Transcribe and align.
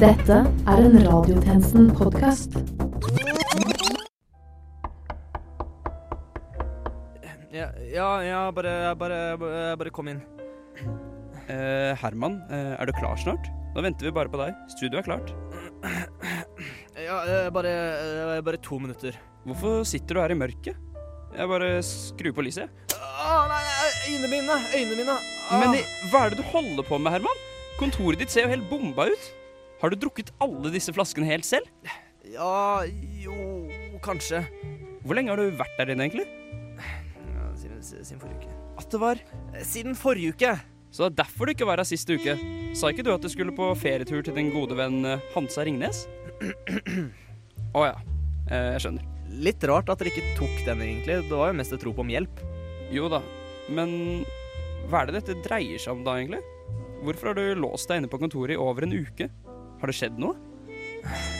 Dette 0.00 0.36
er 0.64 0.78
en 0.80 0.94
Radiotjenesten-podkast. 1.04 2.54
Ja, 7.52 7.66
ja, 7.84 8.06
ja 8.24 8.38
bare, 8.56 8.72
bare, 8.96 9.18
bare, 9.76 9.90
kom 9.92 10.08
inn. 10.08 10.22
Eh, 11.52 11.92
Herman, 12.00 12.38
eh, 12.48 12.78
er 12.80 12.88
du 12.88 12.94
klar 12.96 13.20
snart? 13.20 13.50
Da 13.74 13.84
venter 13.84 14.08
vi 14.08 14.12
bare 14.16 14.32
på 14.32 14.40
deg. 14.40 14.56
Studio 14.72 15.02
er 15.02 15.04
klart. 15.04 15.34
Ja, 16.96 17.18
eh, 17.24 17.50
bare, 17.52 17.74
eh, 18.00 18.40
bare 18.46 18.60
to 18.64 18.78
minutter. 18.80 19.18
Hvorfor 19.44 19.84
sitter 19.84 20.16
du 20.16 20.20
her 20.22 20.32
i 20.32 20.38
mørket? 20.38 20.80
Jeg 21.36 21.48
bare 21.50 21.68
skrur 21.84 22.32
på 22.38 22.46
lyset. 22.46 22.64
jeg. 22.64 22.96
Nei, 22.96 23.60
nei, 23.68 23.92
øynene 24.06 24.32
mine! 24.32 24.56
Øynene 24.78 24.96
mine! 25.02 25.18
Ah. 25.50 25.60
Men 25.60 25.76
hva 26.08 26.24
er 26.24 26.32
det 26.32 26.40
du 26.40 26.48
holder 26.54 26.88
på 26.88 26.96
med, 26.96 27.18
Herman? 27.18 27.44
Kontoret 27.76 28.24
ditt 28.24 28.32
ser 28.32 28.48
jo 28.48 28.54
helt 28.54 28.68
bomba 28.72 29.10
ut. 29.12 29.28
Har 29.80 29.92
du 29.92 29.96
drukket 29.96 30.32
alle 30.44 30.72
disse 30.74 30.92
flaskene 30.92 31.28
helt 31.28 31.46
selv? 31.48 31.68
Ja, 32.28 32.84
jo, 33.22 33.34
kanskje. 34.04 34.42
Hvor 35.00 35.16
lenge 35.16 35.32
har 35.32 35.40
du 35.40 35.56
vært 35.56 35.78
der 35.80 35.94
inne, 35.94 36.04
egentlig? 36.04 36.26
Ja, 37.32 37.46
siden, 37.56 37.80
siden 37.80 38.20
forrige 38.20 38.42
uke. 38.42 38.56
At 38.80 38.92
det 38.92 39.00
var 39.00 39.22
Siden 39.64 39.96
forrige 39.96 40.34
uke! 40.34 40.52
Så 40.90 41.06
det 41.06 41.10
er 41.10 41.16
derfor 41.22 41.46
du 41.46 41.54
ikke 41.54 41.68
var 41.68 41.80
her 41.80 41.88
sist 41.88 42.10
uke. 42.10 42.34
Sa 42.76 42.90
ikke 42.90 43.06
du 43.06 43.12
at 43.14 43.24
du 43.24 43.30
skulle 43.32 43.54
på 43.56 43.70
ferietur 43.78 44.24
til 44.26 44.36
din 44.36 44.50
gode 44.52 44.76
venn 44.76 45.00
eh, 45.06 45.22
Hansa 45.32 45.64
Ringnes? 45.64 46.02
Å 47.78 47.84
ja. 47.86 47.96
Eh, 48.50 48.72
jeg 48.74 48.84
skjønner. 48.84 49.06
Litt 49.46 49.64
rart 49.70 49.88
at 49.92 50.02
dere 50.02 50.12
ikke 50.12 50.34
tok 50.36 50.64
den, 50.66 50.82
egentlig. 50.84 51.20
Det 51.30 51.38
var 51.38 51.52
jo 51.52 51.58
mest 51.62 51.76
et 51.76 51.86
rop 51.86 52.02
om 52.02 52.10
hjelp. 52.10 52.42
Jo 52.92 53.08
da, 53.08 53.22
men 53.70 54.24
hva 54.90 55.04
er 55.04 55.08
det 55.08 55.20
dette 55.20 55.38
dreier 55.46 55.80
seg 55.80 55.94
om 55.94 56.02
da, 56.04 56.18
egentlig? 56.18 56.42
Hvorfor 57.06 57.30
har 57.30 57.38
du 57.38 57.62
låst 57.62 57.88
deg 57.88 58.02
inne 58.02 58.10
på 58.10 58.20
kontoret 58.20 58.58
i 58.58 58.60
over 58.60 58.84
en 58.84 58.98
uke? 58.98 59.30
Har 59.80 59.88
det 59.88 59.96
skjedd 59.96 60.18
noe? 60.20 60.36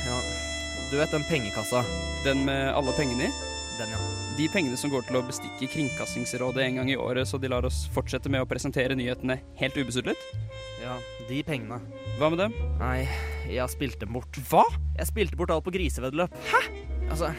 Ja, 0.06 0.16
du 0.91 0.96
vet 0.96 1.12
den 1.12 1.27
pengekassa? 1.28 1.84
Den 2.24 2.47
med 2.47 2.70
alle 2.72 2.94
pengene 2.97 3.28
i? 3.28 3.32
Den, 3.77 3.92
ja. 3.92 4.00
De 4.36 4.47
pengene 4.52 4.77
som 4.80 4.92
går 4.92 5.05
til 5.08 5.19
å 5.20 5.24
bestikke 5.24 5.69
Kringkastingsrådet 5.72 6.64
en 6.64 6.80
gang 6.80 6.91
i 6.92 6.97
året, 7.00 7.28
så 7.28 7.41
de 7.41 7.48
lar 7.52 7.64
oss 7.69 7.82
fortsette 7.92 8.32
med 8.32 8.44
å 8.44 8.48
presentere 8.48 8.97
nyhetene 8.97 9.38
helt 9.60 9.77
ubesudlet? 9.77 10.20
Ja, 10.80 10.97
de 11.28 11.42
pengene. 11.44 11.80
Hva 12.19 12.30
med 12.32 12.41
dem? 12.41 12.56
Nei, 12.80 13.05
jeg 13.48 13.72
spilte 13.72 14.06
dem 14.06 14.16
bort. 14.16 14.41
Hva? 14.48 14.64
Jeg 14.97 15.12
spilte 15.12 15.36
bort 15.41 15.52
alt 15.52 15.64
på 15.69 15.75
griseveddeløp. 15.77 16.36
Hæ? 16.48 16.62
Altså, 17.10 17.32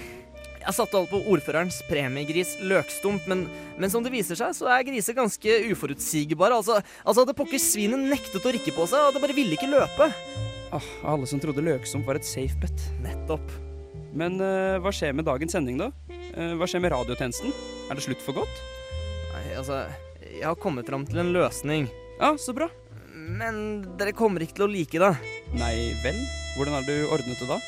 jeg 0.62 0.78
satte 0.78 1.02
alt 1.02 1.10
på 1.10 1.24
ordførerens 1.34 1.82
premiegris 1.90 2.54
løkstump, 2.70 3.26
men, 3.30 3.48
men 3.82 3.94
som 3.94 4.06
det 4.06 4.14
viser 4.14 4.38
seg, 4.38 4.54
så 4.58 4.70
er 4.70 4.86
griser 4.86 5.18
ganske 5.18 5.58
uforutsigbare. 5.74 6.62
Altså, 6.62 6.78
altså 7.02 7.26
hadde 7.26 7.38
pokker 7.38 7.62
svinet 7.62 8.06
nektet 8.14 8.46
å 8.46 8.54
rikke 8.54 8.74
på 8.78 8.86
seg, 8.90 9.10
og 9.10 9.18
det 9.18 9.26
bare 9.26 9.38
ville 9.38 9.58
ikke 9.58 9.72
løpe. 9.74 10.12
Åh, 10.72 10.88
alle 11.04 11.28
som 11.28 11.40
trodde 11.44 11.64
Løksump 11.66 12.08
var 12.08 12.20
et 12.20 12.28
safe 12.28 12.56
bet. 12.62 12.86
Nettopp. 13.04 13.52
Men 14.16 14.40
eh, 14.44 14.78
hva 14.84 14.92
skjer 14.96 15.16
med 15.16 15.28
dagens 15.28 15.56
sending, 15.56 15.80
da? 15.80 15.90
Eh, 16.32 16.54
hva 16.60 16.68
skjer 16.68 16.84
med 16.84 16.94
radiotjenesten? 16.94 17.52
Er 17.92 18.00
det 18.00 18.06
slutt 18.06 18.24
for 18.24 18.42
godt? 18.42 18.62
Nei, 19.34 19.44
altså, 19.60 19.82
jeg 20.24 20.46
har 20.48 20.60
kommet 20.60 20.88
fram 20.88 21.04
til 21.08 21.20
en 21.24 21.34
løsning. 21.36 21.90
Ja, 22.20 22.34
så 22.40 22.56
bra. 22.56 22.70
Men 23.12 23.84
dere 24.00 24.16
kommer 24.16 24.44
ikke 24.44 24.60
til 24.60 24.68
å 24.68 24.72
like 24.72 25.02
det. 25.02 25.12
Nei 25.56 25.76
vel? 26.04 26.20
Hvordan 26.56 26.78
har 26.78 26.88
du 26.88 26.96
ordnet 27.12 27.40
det 27.40 27.48
da? 27.52 27.60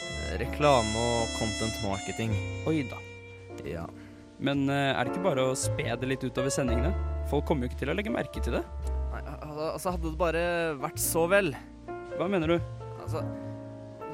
Reklame 0.42 1.04
og 1.04 1.36
content 1.40 1.76
marketing. 1.86 2.32
Oi 2.68 2.82
da. 2.88 3.00
Ja. 3.68 3.88
Men 4.44 4.66
eh, 4.72 4.92
er 4.92 5.04
det 5.04 5.14
ikke 5.14 5.28
bare 5.28 5.50
å 5.52 5.58
spe 5.60 5.88
det 5.88 6.10
litt 6.10 6.24
utover 6.24 6.52
sendingene? 6.52 6.92
Folk 7.32 7.48
kommer 7.48 7.68
jo 7.68 7.72
ikke 7.72 7.84
til 7.84 7.92
å 7.94 7.98
legge 8.00 8.12
merke 8.16 8.44
til 8.44 8.58
det. 8.60 8.64
Nei, 9.14 9.22
altså, 9.28 9.94
hadde 9.94 10.10
det 10.10 10.20
bare 10.20 10.46
vært 10.80 11.00
så 11.04 11.28
vel. 11.32 11.54
Hva 12.18 12.28
mener 12.32 12.56
du? 12.56 12.74
Altså, 13.04 13.24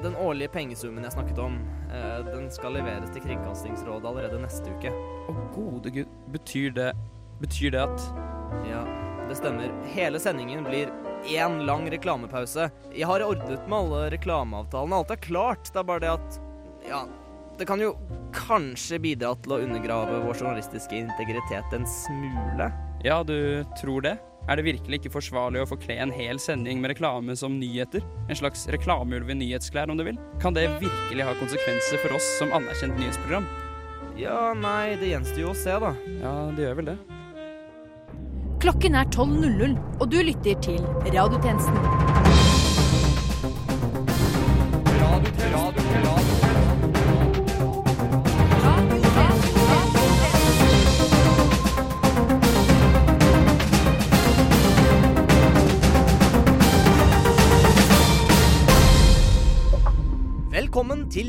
den 0.02 0.16
årlige 0.16 0.50
pengesummen 0.52 1.04
jeg 1.04 1.14
snakket 1.14 1.38
om, 1.42 1.58
eh, 1.92 2.18
den 2.26 2.48
skal 2.50 2.74
leveres 2.78 3.12
til 3.14 3.22
Kringkastingsrådet 3.24 4.08
allerede 4.08 4.40
neste 4.42 4.72
uke. 4.72 4.92
Å 5.30 5.36
gode 5.54 5.92
gud, 5.94 6.18
betyr 6.34 6.74
det 6.76 6.92
Betyr 7.40 7.70
det 7.72 7.80
at 7.80 8.02
Ja, 8.68 8.82
det 9.28 9.38
stemmer. 9.38 9.70
Hele 9.94 10.18
sendingen 10.20 10.66
blir 10.66 10.90
én 11.24 11.62
lang 11.64 11.86
reklamepause. 11.88 12.70
Jeg 12.92 13.08
har 13.08 13.24
ordnet 13.24 13.64
med 13.68 13.78
alle 13.78 14.10
reklameavtalene. 14.12 14.98
Alt 14.98 15.14
er 15.14 15.22
klart. 15.24 15.70
Det 15.72 15.80
er 15.80 15.88
bare 15.88 16.04
det 16.04 16.10
at 16.12 16.40
Ja, 16.88 17.04
det 17.56 17.66
kan 17.68 17.80
jo 17.80 17.94
kanskje 18.32 19.00
bidra 19.00 19.34
til 19.40 19.52
å 19.52 19.60
undergrave 19.64 20.20
vår 20.24 20.34
journalistiske 20.42 20.96
integritet 20.96 21.74
en 21.76 21.86
smule. 21.88 22.70
Ja, 23.04 23.22
du 23.24 23.64
tror 23.80 24.04
det? 24.04 24.18
Er 24.48 24.56
det 24.56 24.64
virkelig 24.66 25.00
ikke 25.00 25.12
forsvarlig 25.18 25.60
å 25.62 25.68
forkle 25.68 25.98
en 26.00 26.12
hel 26.14 26.40
sending 26.42 26.80
med 26.80 26.94
reklame 26.94 27.36
som 27.36 27.58
nyheter? 27.60 28.04
En 28.28 28.38
slags 28.38 28.64
reklameulv 28.72 29.30
i 29.30 29.36
nyhetsklær, 29.42 29.92
om 29.92 30.00
du 30.00 30.06
vil? 30.06 30.18
Kan 30.42 30.56
det 30.56 30.66
virkelig 30.80 31.26
ha 31.26 31.36
konsekvenser 31.42 32.00
for 32.02 32.16
oss 32.16 32.28
som 32.38 32.54
anerkjent 32.56 32.96
nyhetsprogram? 32.98 33.46
Ja, 34.20 34.50
nei, 34.56 34.96
det 35.00 35.12
gjenstår 35.12 35.44
jo 35.44 35.52
å 35.52 35.56
se, 35.56 35.76
da. 35.80 35.94
Ja, 36.20 36.34
det 36.56 36.66
gjør 36.66 36.80
vel 36.80 36.92
det. 36.92 36.98
Klokken 38.60 38.98
er 39.00 39.08
12.00, 39.08 39.78
og 40.00 40.10
du 40.12 40.18
lytter 40.20 40.58
til 40.60 40.82
Radiotjenesten. 41.08 42.19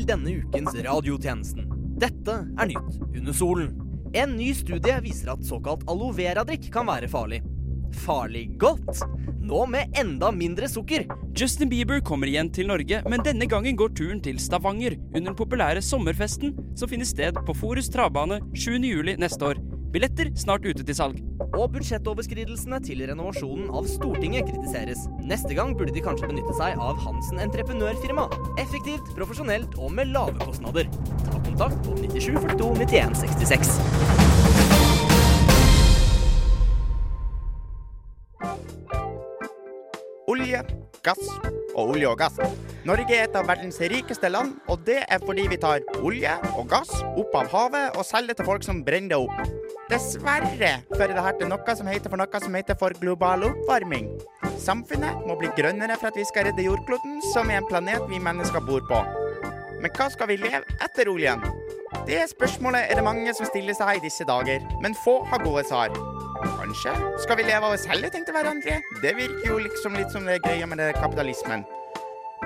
Denne 0.08 0.36
ukens 0.42 0.74
radiotjenesten. 0.84 1.70
Dette 2.02 2.34
er 2.58 2.70
nytt 2.70 3.00
under 3.12 3.36
solen. 3.36 3.72
En 4.12 4.36
ny 4.36 4.50
studie 4.56 4.98
viser 5.04 5.32
at 5.32 5.44
såkalt 5.46 5.86
aloe 5.90 6.12
vera-drikk 6.16 6.68
kan 6.74 6.88
være 6.90 7.08
farlig. 7.08 7.40
Farlig 8.04 8.46
godt? 8.60 9.02
Nå 9.42 9.64
med 9.66 9.96
enda 9.98 10.30
mindre 10.32 10.68
sukker. 10.68 11.06
Justin 11.36 11.70
Bieber 11.72 12.00
kommer 12.00 12.30
igjen 12.30 12.50
til 12.52 12.68
Norge, 12.70 13.02
men 13.08 13.24
denne 13.24 13.48
gangen 13.50 13.76
går 13.76 13.92
turen 13.96 14.22
til 14.24 14.40
Stavanger 14.40 14.96
under 15.12 15.32
den 15.32 15.38
populære 15.38 15.82
sommerfesten 15.84 16.56
som 16.78 16.90
finner 16.92 17.08
sted 17.08 17.40
på 17.46 17.56
Forus 17.56 17.90
travbane 17.92 18.40
7. 18.54 18.78
juli 18.86 19.16
neste 19.20 19.52
år. 19.52 19.62
Billetter 19.92 20.30
snart 20.40 20.64
ute 20.64 20.80
til 20.88 20.96
salg. 20.96 21.18
Og 21.52 21.66
budsjettoverskridelsene 21.74 22.78
til 22.80 23.02
renovasjonen 23.10 23.68
av 23.76 23.84
Stortinget 23.90 24.48
kritiseres. 24.48 25.04
Neste 25.28 25.52
gang 25.58 25.74
burde 25.76 25.92
de 25.92 26.00
kanskje 26.04 26.30
benytte 26.30 26.54
seg 26.56 26.80
av 26.80 26.96
Hansen 27.04 27.42
entreprenørfirma. 27.44 28.24
Effektivt, 28.62 29.12
profesjonelt 29.18 29.76
og 29.76 29.92
med 29.92 30.08
lave 30.14 30.40
kostnader. 30.40 30.88
Ta 31.26 31.36
kontakt 31.44 31.76
på 31.84 31.98
97 32.00 32.40
42 32.40 32.72
91 32.86 33.20
66. 33.20 33.76
Olje, 40.32 40.64
gass 41.04 41.61
og 41.74 41.94
olje 41.94 42.08
og 42.10 42.18
gass. 42.20 42.38
Norge 42.88 43.14
er 43.14 43.28
et 43.28 43.36
av 43.38 43.46
verdens 43.46 43.78
rikeste 43.92 44.30
land, 44.32 44.56
og 44.70 44.82
det 44.86 45.02
er 45.06 45.22
fordi 45.22 45.46
vi 45.52 45.58
tar 45.62 45.84
olje 46.02 46.34
og 46.56 46.66
gass 46.72 46.90
opp 47.12 47.36
av 47.38 47.50
havet 47.52 47.98
og 47.98 48.06
selger 48.06 48.38
til 48.38 48.48
folk 48.48 48.66
som 48.66 48.82
brenner 48.86 49.14
det 49.14 49.20
opp. 49.22 49.54
Dessverre 49.92 50.72
fører 50.94 51.16
dette 51.16 51.34
til 51.40 51.50
noe 51.50 51.76
som 51.76 51.90
heter 51.90 52.12
for 52.12 52.20
noe 52.20 52.42
som 52.44 52.54
heter 52.56 52.78
for 52.80 52.96
global 53.00 53.44
oppvarming. 53.50 54.08
Samfunnet 54.62 55.26
må 55.26 55.36
bli 55.40 55.50
grønnere 55.58 55.98
for 56.00 56.12
at 56.12 56.18
vi 56.18 56.26
skal 56.28 56.48
redde 56.48 56.64
jordkloden, 56.64 57.20
som 57.32 57.50
er 57.50 57.60
en 57.60 57.68
planet 57.68 58.06
vi 58.10 58.22
mennesker 58.22 58.64
bor 58.66 58.84
på. 58.88 59.02
Men 59.82 59.90
hva 59.96 60.08
skal 60.14 60.30
vi 60.30 60.38
leve 60.42 60.64
etter 60.80 61.10
oljen? 61.10 61.42
Det 62.06 62.22
spørsmålet 62.32 62.90
er 62.90 62.98
det 62.98 63.04
mange 63.06 63.34
som 63.36 63.46
stiller 63.46 63.76
seg 63.78 63.98
i 63.98 64.04
disse 64.06 64.26
dager, 64.28 64.64
men 64.82 64.96
få 65.04 65.20
har 65.30 65.44
gode 65.44 65.64
svar. 65.68 65.94
Kanskje 66.42 66.94
skal 67.22 67.38
vi 67.38 67.46
leve 67.46 67.68
av 67.68 67.76
selge 67.78 68.10
ting 68.10 68.24
til 68.26 68.34
hverandre? 68.34 68.80
Det 69.02 69.14
virker 69.18 69.48
jo 69.52 69.60
liksom 69.62 69.96
litt 69.98 70.10
som 70.14 70.26
det 70.26 70.40
er 70.40 70.44
greia 70.46 70.66
med 70.66 70.82
det 70.82 70.92
kapitalismen. 70.98 71.66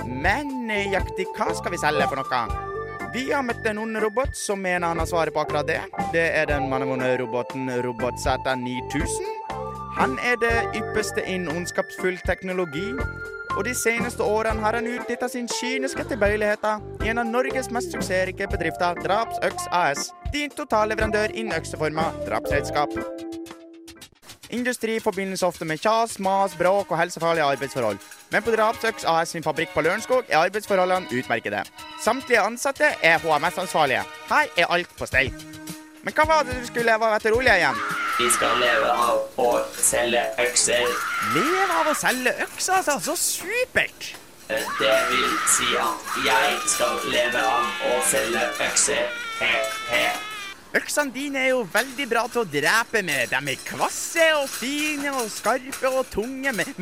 Men 0.04 0.50
nøyaktig 0.68 1.30
hva 1.36 1.52
skal 1.56 1.72
vi 1.72 1.80
selge 1.80 2.08
for 2.10 2.20
noe? 2.20 2.42
Vi 3.14 3.30
har 3.30 3.44
møtt 3.46 3.64
en 3.70 3.78
ond 3.80 3.96
robot 4.02 4.36
som 4.36 4.60
mener 4.60 4.90
han 4.90 5.00
har 5.00 5.08
svaret 5.08 5.32
på 5.32 5.40
akkurat 5.40 5.68
det. 5.68 5.78
Det 6.12 6.26
er 6.36 6.50
den 6.50 6.68
mannevonde 6.68 7.14
roboten 7.22 7.70
Robotsæter 7.86 8.58
9000. 8.60 9.30
Han 9.96 10.18
er 10.20 10.36
det 10.42 10.56
ypperste 10.76 11.24
innen 11.24 11.48
ondskapsfull 11.54 12.18
teknologi. 12.28 12.90
Og 13.56 13.64
de 13.64 13.72
seneste 13.74 14.20
årene 14.20 14.60
har 14.60 14.76
han 14.76 14.88
utnytta 14.90 15.28
sin 15.32 15.46
kyniske 15.48 16.04
tilbøyeligheter 16.10 16.82
i 17.04 17.08
en 17.08 17.22
av 17.22 17.30
Norges 17.30 17.70
mest 17.72 17.94
suksessrike 17.94 18.48
bedrifter, 18.52 18.98
Drapsøks 19.00 19.70
AS. 19.72 20.10
Din 20.34 20.52
totalleverandør 20.52 21.32
innen 21.32 21.56
økseforma 21.56 22.10
drapsredskap. 22.26 22.92
Industri 24.52 25.00
forbindes 25.02 25.42
ofte 25.42 25.64
med 25.64 25.80
kjas, 25.82 26.18
mas, 26.22 26.54
bråk 26.58 26.92
og 26.92 27.00
helsefarlige 27.00 27.48
arbeidsforhold. 27.56 27.98
Men 28.30 28.44
på 28.44 28.52
Drapsøks 28.52 29.08
AS 29.08 29.32
sin 29.34 29.46
fabrikk 29.46 29.72
på 29.74 29.82
Lørenskog 29.86 30.28
er 30.28 30.44
arbeidsforholdene 30.44 31.08
utmerkede. 31.16 31.64
Samtlige 32.04 32.44
ansatte 32.44 32.92
er 33.02 33.22
HMS-ansvarlige. 33.24 34.04
Her 34.28 34.52
er 34.56 34.72
alt 34.76 34.92
på 34.98 35.08
stell. 35.08 35.32
Men 36.04 36.14
hva 36.14 36.28
var 36.28 36.44
det 36.44 36.60
du 36.60 36.66
skulle 36.68 36.92
leve 36.92 37.08
av 37.08 37.16
etter 37.16 37.34
olje 37.34 37.56
igjen? 37.56 37.95
Vi 38.18 38.30
skal 38.32 38.56
leve 38.56 38.92
av 38.92 39.40
å 39.44 39.48
selge 39.76 40.22
økser. 40.40 40.86
Leve 41.34 41.74
av 41.82 41.90
å 41.90 41.92
selge 42.00 42.32
økser, 42.46 42.78
altså. 42.78 42.94
Så 43.04 43.16
supert! 43.20 44.14
Det 44.48 44.94
vil 45.10 45.34
si 45.50 45.68
at 45.76 46.16
jeg 46.24 46.54
skal 46.70 47.02
leve 47.12 47.42
av 47.44 47.84
å 47.90 47.98
selge 48.08 48.46
økser. 48.70 49.04
He-he. 49.40 50.06
Øksene 50.76 51.12
dine 51.14 51.38
er 51.40 51.52
jo 51.54 51.62
veldig 51.72 52.04
bra 52.10 52.22
til 52.28 52.42
å 52.42 52.48
drepe 52.50 53.00
med. 53.06 53.30
De 53.30 53.38
er 53.52 53.60
kvasse 53.64 54.24
og 54.36 54.48
fine 54.50 55.12
og 55.14 55.30
skarpe 55.32 55.88
og 55.88 56.10
tunge, 56.12 56.52
men, 56.52 56.72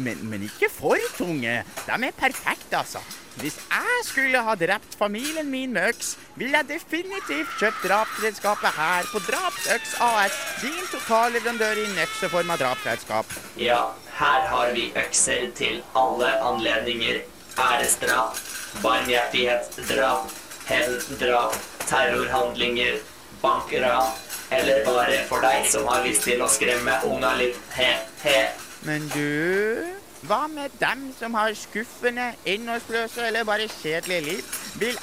men, 0.00 0.24
men, 0.26 0.46
ikke 0.48 0.70
for 0.72 0.98
tunge. 1.18 1.60
De 1.84 1.94
er 1.94 2.16
perfekte, 2.18 2.80
altså. 2.80 3.02
Hvis 3.38 3.58
jeg 3.58 4.00
skulle 4.08 4.42
ha 4.46 4.56
drept 4.58 4.96
familien 4.98 5.46
min 5.50 5.72
med 5.74 5.92
øks, 5.92 6.14
ville 6.38 6.58
jeg 6.58 6.68
definitivt 6.72 7.54
kjøpt 7.60 7.86
drapsredskapet 7.86 8.74
her 8.78 9.06
på 9.12 9.22
Drapsøks 9.28 9.94
AS, 10.08 10.40
din 10.62 10.90
totalleverandør 10.90 11.82
i 11.84 11.86
økseforma 12.08 12.58
drapsredskap. 12.58 13.38
Ja, 13.58 13.80
her 14.18 14.50
har 14.50 14.74
vi 14.74 14.90
økser 14.98 15.50
til 15.54 15.82
alle 15.94 16.34
anledninger. 16.50 17.22
Æresdrap, 17.54 18.38
barmhjertighetsdrap, 18.82 20.30
hevndrap, 20.66 21.58
terrorhandlinger, 21.86 23.02
bankran, 23.44 24.14
eller 24.50 24.84
bare 24.86 25.20
for 25.28 25.44
deg 25.44 25.68
som 25.70 25.88
har 25.90 26.04
lyst 26.06 26.24
til 26.28 26.42
å 26.42 26.48
skremme 26.50 26.96
unga 27.08 27.34
litt. 27.40 27.60
He-he. 27.76 28.40
Men 28.84 29.06
du, 29.14 29.84
hva 30.28 30.44
med 30.48 30.72
dem 30.80 31.10
som 31.18 31.34
har 31.36 31.52
skuffende, 31.56 32.30
innholdsløse 32.48 33.26
eller 33.26 33.44
bare 33.44 33.68
kjedelige 33.68 34.24
liv? 34.24 34.56
Vil, 34.80 34.98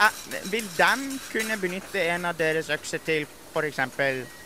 vil 0.54 0.70
dem 0.78 1.06
kunne 1.32 1.58
benytte 1.62 2.02
en 2.14 2.26
av 2.30 2.38
deres 2.38 2.70
økser 2.74 3.02
til 3.06 3.28
f.eks. 3.54 3.82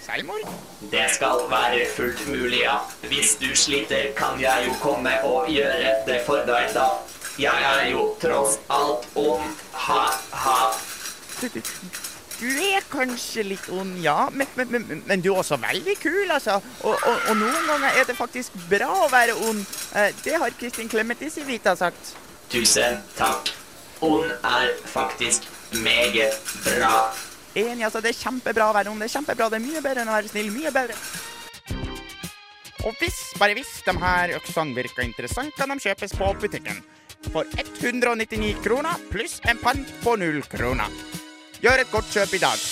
selvmord? 0.06 0.47
Det 0.92 1.06
skal 1.13 1.45
være 1.51 1.86
fullt 1.95 2.27
mulig, 2.27 2.63
ja. 2.63 2.77
Hvis 3.07 3.36
du 3.42 3.51
sliter, 3.56 4.12
kan 4.18 4.39
jeg 4.42 4.68
jo 4.68 4.74
komme 4.81 5.13
og 5.24 5.51
gjøre 5.51 5.95
det 6.07 6.21
for 6.27 6.44
deg, 6.47 6.71
da. 6.75 6.89
Jeg 7.39 7.68
er 7.71 7.89
jo 7.92 8.09
tross 8.21 8.59
alt 8.71 9.07
ond. 9.15 9.63
Ha-ha. 9.86 10.59
Du, 12.35 12.47
er 12.51 12.83
kanskje 12.91 13.45
litt 13.47 13.67
ond, 13.71 13.95
ja, 14.03 14.27
men, 14.31 14.47
men, 14.59 14.71
men, 14.71 15.03
men 15.07 15.21
du 15.23 15.29
er 15.31 15.39
også 15.39 15.55
veldig 15.61 15.95
kul, 16.01 16.31
altså. 16.35 16.57
Og, 16.83 16.95
og, 16.95 17.29
og 17.31 17.37
noen 17.39 17.69
ganger 17.69 17.99
er 18.01 18.09
det 18.09 18.15
faktisk 18.17 18.57
bra 18.69 18.89
å 19.05 19.11
være 19.11 19.37
ond. 19.47 19.61
Eh, 19.95 20.11
Det 20.25 20.35
har 20.41 20.57
Kristin 20.59 20.91
Clemet 20.91 21.23
i 21.23 21.45
Vita 21.47 21.75
sagt. 21.79 22.15
Tusen 22.51 22.99
takk. 23.15 23.53
Ond 24.03 24.27
er 24.43 24.73
faktisk 24.91 25.47
meget 25.79 26.35
bra. 26.65 27.13
Enig, 27.55 27.85
altså. 27.87 28.03
Det 28.03 28.11
er 28.11 28.19
kjempebra 28.19 28.69
å 28.69 28.75
være 28.75 28.91
ond. 28.91 28.99
Det 28.99 29.07
er 29.07 29.15
kjempebra. 29.15 29.49
Det 29.53 29.61
er 29.61 29.67
mye 29.69 29.85
bedre 29.85 30.03
enn 30.03 30.11
å 30.11 30.17
være 30.17 30.33
snill. 30.33 30.51
Mye 30.51 30.75
bedre. 30.75 30.99
Og 32.85 32.93
hvis, 32.99 33.17
bare 33.39 33.55
hvis, 33.57 33.79
de 33.87 33.95
her 33.97 34.35
øksene 34.37 34.75
virker 34.75 35.07
interessant, 35.07 35.55
kan 35.57 35.71
de 35.71 35.79
kjøpes 35.87 36.13
på 36.19 36.33
butikken. 36.43 36.83
For 37.31 37.47
199 37.81 38.59
kroner 38.61 38.99
pluss 39.09 39.39
en 39.49 39.57
pant 39.63 39.95
på 40.03 40.19
null 40.21 40.43
kroner. 40.51 40.91
Gjør 41.65 41.81
et 41.81 41.89
godt 41.89 42.12
kjøp 42.13 42.33
i 42.38 42.39
dag. 42.44 42.63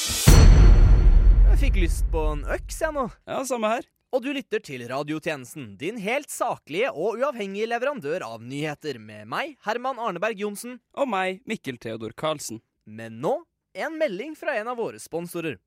Jeg 1.50 1.58
fikk 1.58 1.78
lyst 1.82 2.04
på 2.14 2.22
en 2.30 2.44
øks, 2.54 2.76
jeg 2.78 2.94
nå. 2.94 3.08
Ja, 3.26 3.40
samme 3.50 3.72
her. 3.72 3.88
Og 4.14 4.22
du 4.22 4.28
lytter 4.36 4.62
til 4.62 4.84
Radiotjenesten, 4.86 5.72
din 5.82 5.96
helt 5.98 6.30
saklige 6.30 6.92
og 6.92 7.18
uavhengige 7.18 7.66
leverandør 7.72 8.22
av 8.28 8.44
nyheter, 8.46 9.00
med 9.02 9.26
meg, 9.32 9.56
Herman 9.66 9.98
Arneberg 9.98 10.38
Johnsen. 10.38 10.76
Og 10.94 11.10
meg, 11.10 11.42
Mikkel 11.50 11.80
Theodor 11.82 12.14
Karlsen. 12.14 12.62
Men 12.86 13.18
nå 13.24 13.40
en 13.74 13.98
melding 13.98 14.38
fra 14.38 14.54
en 14.60 14.70
av 14.70 14.78
våre 14.78 15.02
sponsorer. 15.02 15.58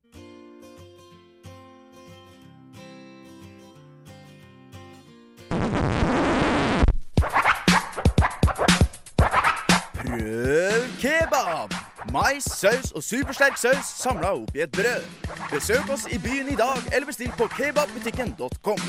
Prøv 10.06 10.86
kebab! 11.02 11.75
Mais, 12.16 12.44
saus 12.48 12.94
og 12.96 13.02
supersterk 13.04 13.58
saus 13.60 13.88
samla 14.00 14.30
opp 14.38 14.54
i 14.56 14.62
et 14.64 14.72
brød. 14.72 15.04
Besøk 15.50 15.90
oss 15.92 16.06
i 16.08 16.16
byen 16.22 16.48
i 16.48 16.56
dag, 16.56 16.78
eller 16.94 17.04
bestill 17.10 17.32
på 17.36 17.44
kebabbutikken.com. 17.52 18.80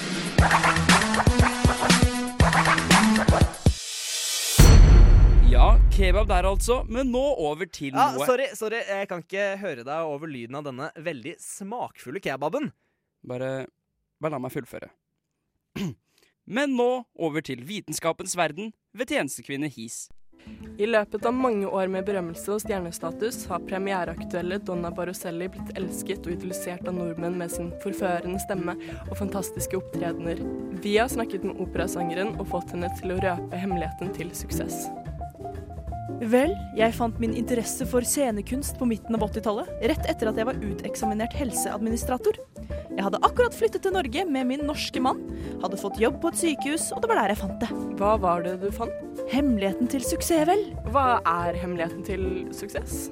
Ja, 5.52 5.68
kebab 5.92 6.30
der 6.32 6.48
altså, 6.48 6.82
men 6.88 7.12
nå 7.12 7.26
over 7.50 7.68
til 7.68 7.92
Ja, 7.92 8.14
noe 8.16 8.30
sorry, 8.30 8.48
sorry, 8.56 8.80
jeg 8.88 9.12
kan 9.12 9.26
ikke 9.26 9.50
høre 9.60 9.84
deg 9.84 10.12
over 10.16 10.32
lyden 10.32 10.62
av 10.62 10.70
denne 10.70 10.92
veldig 10.96 11.36
smakfulle 11.44 12.24
kebaben. 12.24 12.72
Bare, 13.28 13.66
bare 14.24 14.38
la 14.38 14.40
meg 14.40 14.56
fullføre. 14.56 14.94
Men 16.48 16.78
nå 16.80 16.92
over 17.20 17.44
til 17.44 17.66
vitenskapens 17.68 18.38
verden 18.40 18.72
ved 18.96 19.12
tjenestekvinne 19.12 19.68
His. 19.68 20.06
I 20.78 20.86
løpet 20.86 21.26
av 21.26 21.34
mange 21.34 21.66
år 21.66 21.90
med 21.90 22.06
berømmelse 22.06 22.52
og 22.54 22.62
stjernestatus 22.62 23.40
har 23.50 23.64
premiereaktuelle 23.66 24.60
Donna 24.62 24.92
Baroselli 24.94 25.48
blitt 25.50 25.72
elsket 25.80 26.28
og 26.28 26.38
utilisert 26.38 26.86
av 26.86 26.94
nordmenn 27.00 27.40
med 27.40 27.50
sin 27.50 27.72
forførende 27.82 28.38
stemme 28.44 28.76
og 29.08 29.16
fantastiske 29.18 29.80
opptredener. 29.80 30.44
Vi 30.86 30.94
har 31.00 31.10
snakket 31.10 31.48
med 31.50 31.58
operasangeren 31.66 32.36
og 32.38 32.46
fått 32.54 32.76
henne 32.76 32.92
til 33.02 33.16
å 33.16 33.20
røpe 33.24 33.64
hemmeligheten 33.64 34.14
til 34.20 34.30
suksess. 34.38 34.86
Vel, 36.18 36.54
jeg 36.78 36.94
fant 36.98 37.18
min 37.22 37.34
interesse 37.38 37.86
for 37.90 38.06
scenekunst 38.06 38.78
på 38.78 38.86
midten 38.90 39.18
av 39.18 39.26
80-tallet, 39.28 39.74
rett 39.90 40.08
etter 40.10 40.30
at 40.30 40.38
jeg 40.38 40.50
var 40.50 40.62
uteksaminert 40.62 41.34
helseadministrator. 41.38 42.38
Jeg 42.98 43.06
hadde 43.06 43.22
akkurat 43.22 43.54
flyttet 43.54 43.84
til 43.86 43.94
Norge 43.94 44.24
med 44.26 44.48
min 44.50 44.64
norske 44.66 45.02
mann, 45.04 45.20
hadde 45.62 45.78
fått 45.78 46.00
jobb 46.02 46.18
på 46.24 46.32
et 46.32 46.40
sykehus, 46.40 46.88
og 46.96 47.04
det 47.04 47.12
var 47.12 47.20
der 47.22 47.36
jeg 47.36 47.40
fant 47.44 47.60
det. 47.62 47.70
Hva 48.00 48.16
var 48.24 48.42
det 48.42 48.56
du 48.64 48.72
fant? 48.74 49.22
Hemmeligheten 49.30 49.92
til 49.92 50.02
suksess, 50.02 50.48
vel? 50.50 50.64
Hva 50.90 51.20
er 51.22 51.60
hemmeligheten 51.62 52.02
til 52.08 52.24
suksess? 52.58 53.12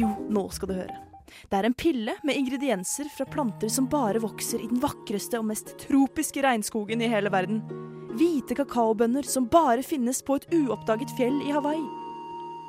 Jo, 0.00 0.08
nå 0.32 0.46
skal 0.56 0.72
du 0.72 0.78
høre. 0.78 1.02
Det 1.50 1.58
er 1.58 1.68
en 1.68 1.76
pille 1.76 2.14
med 2.24 2.38
ingredienser 2.38 3.10
fra 3.12 3.26
planter 3.28 3.68
som 3.72 3.90
bare 3.92 4.22
vokser 4.24 4.62
i 4.62 4.70
den 4.70 4.80
vakreste 4.80 5.36
og 5.42 5.50
mest 5.50 5.74
tropiske 5.84 6.40
regnskogen 6.46 7.04
i 7.04 7.12
hele 7.12 7.32
verden. 7.34 7.60
Hvite 8.16 8.56
kakaobønner 8.56 9.28
som 9.28 9.50
bare 9.52 9.84
finnes 9.84 10.22
på 10.24 10.40
et 10.40 10.48
uoppdaget 10.56 11.12
fjell 11.18 11.42
i 11.44 11.52
Hawaii. 11.52 12.05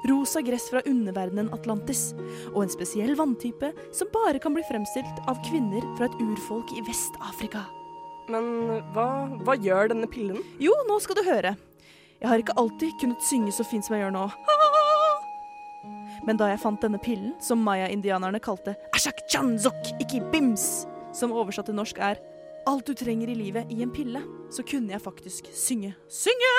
Rosa 0.06 0.44
gress 0.46 0.68
fra 0.70 0.84
underverdenen 0.86 1.50
Atlantis, 1.56 2.12
og 2.54 2.62
en 2.64 2.72
spesiell 2.72 3.16
vanntype 3.18 3.72
som 3.96 4.12
bare 4.14 4.42
kan 4.44 4.54
bli 4.56 4.66
fremstilt 4.70 5.24
av 5.28 5.42
kvinner 5.48 5.84
fra 5.98 6.08
et 6.10 6.20
urfolk 6.22 6.74
i 6.78 6.84
Vest-Afrika. 6.86 7.66
Men 8.32 8.48
hva, 8.94 9.08
hva 9.48 9.56
gjør 9.56 9.94
denne 9.94 10.10
pillen? 10.12 10.42
Jo, 10.62 10.76
nå 10.88 11.00
skal 11.04 11.18
du 11.18 11.24
høre. 11.28 11.56
Jeg 12.18 12.30
har 12.30 12.42
ikke 12.42 12.58
alltid 12.60 12.96
kunnet 13.02 13.24
synge 13.24 13.54
så 13.56 13.66
fint 13.68 13.86
som 13.86 13.96
jeg 13.96 14.06
gjør 14.06 14.16
nå. 14.16 14.26
Men 16.28 16.40
da 16.40 16.50
jeg 16.52 16.60
fant 16.60 16.82
denne 16.84 17.00
pillen, 17.00 17.36
som 17.44 17.62
maya-indianerne 17.64 18.42
kalte 18.44 18.76
ashak 18.98 19.22
chanzok 19.32 19.94
ikke 20.02 20.26
bims, 20.34 20.86
som 21.16 21.32
oversatt 21.32 21.70
til 21.70 21.78
norsk 21.78 22.02
er 22.04 22.20
alt 22.68 22.90
du 22.90 22.98
trenger 23.00 23.32
i 23.32 23.38
livet 23.38 23.70
i 23.72 23.80
en 23.86 23.94
pille, 23.96 24.20
så 24.52 24.66
kunne 24.68 24.92
jeg 24.92 25.04
faktisk 25.04 25.48
synge. 25.56 25.94
Synge! 26.12 26.52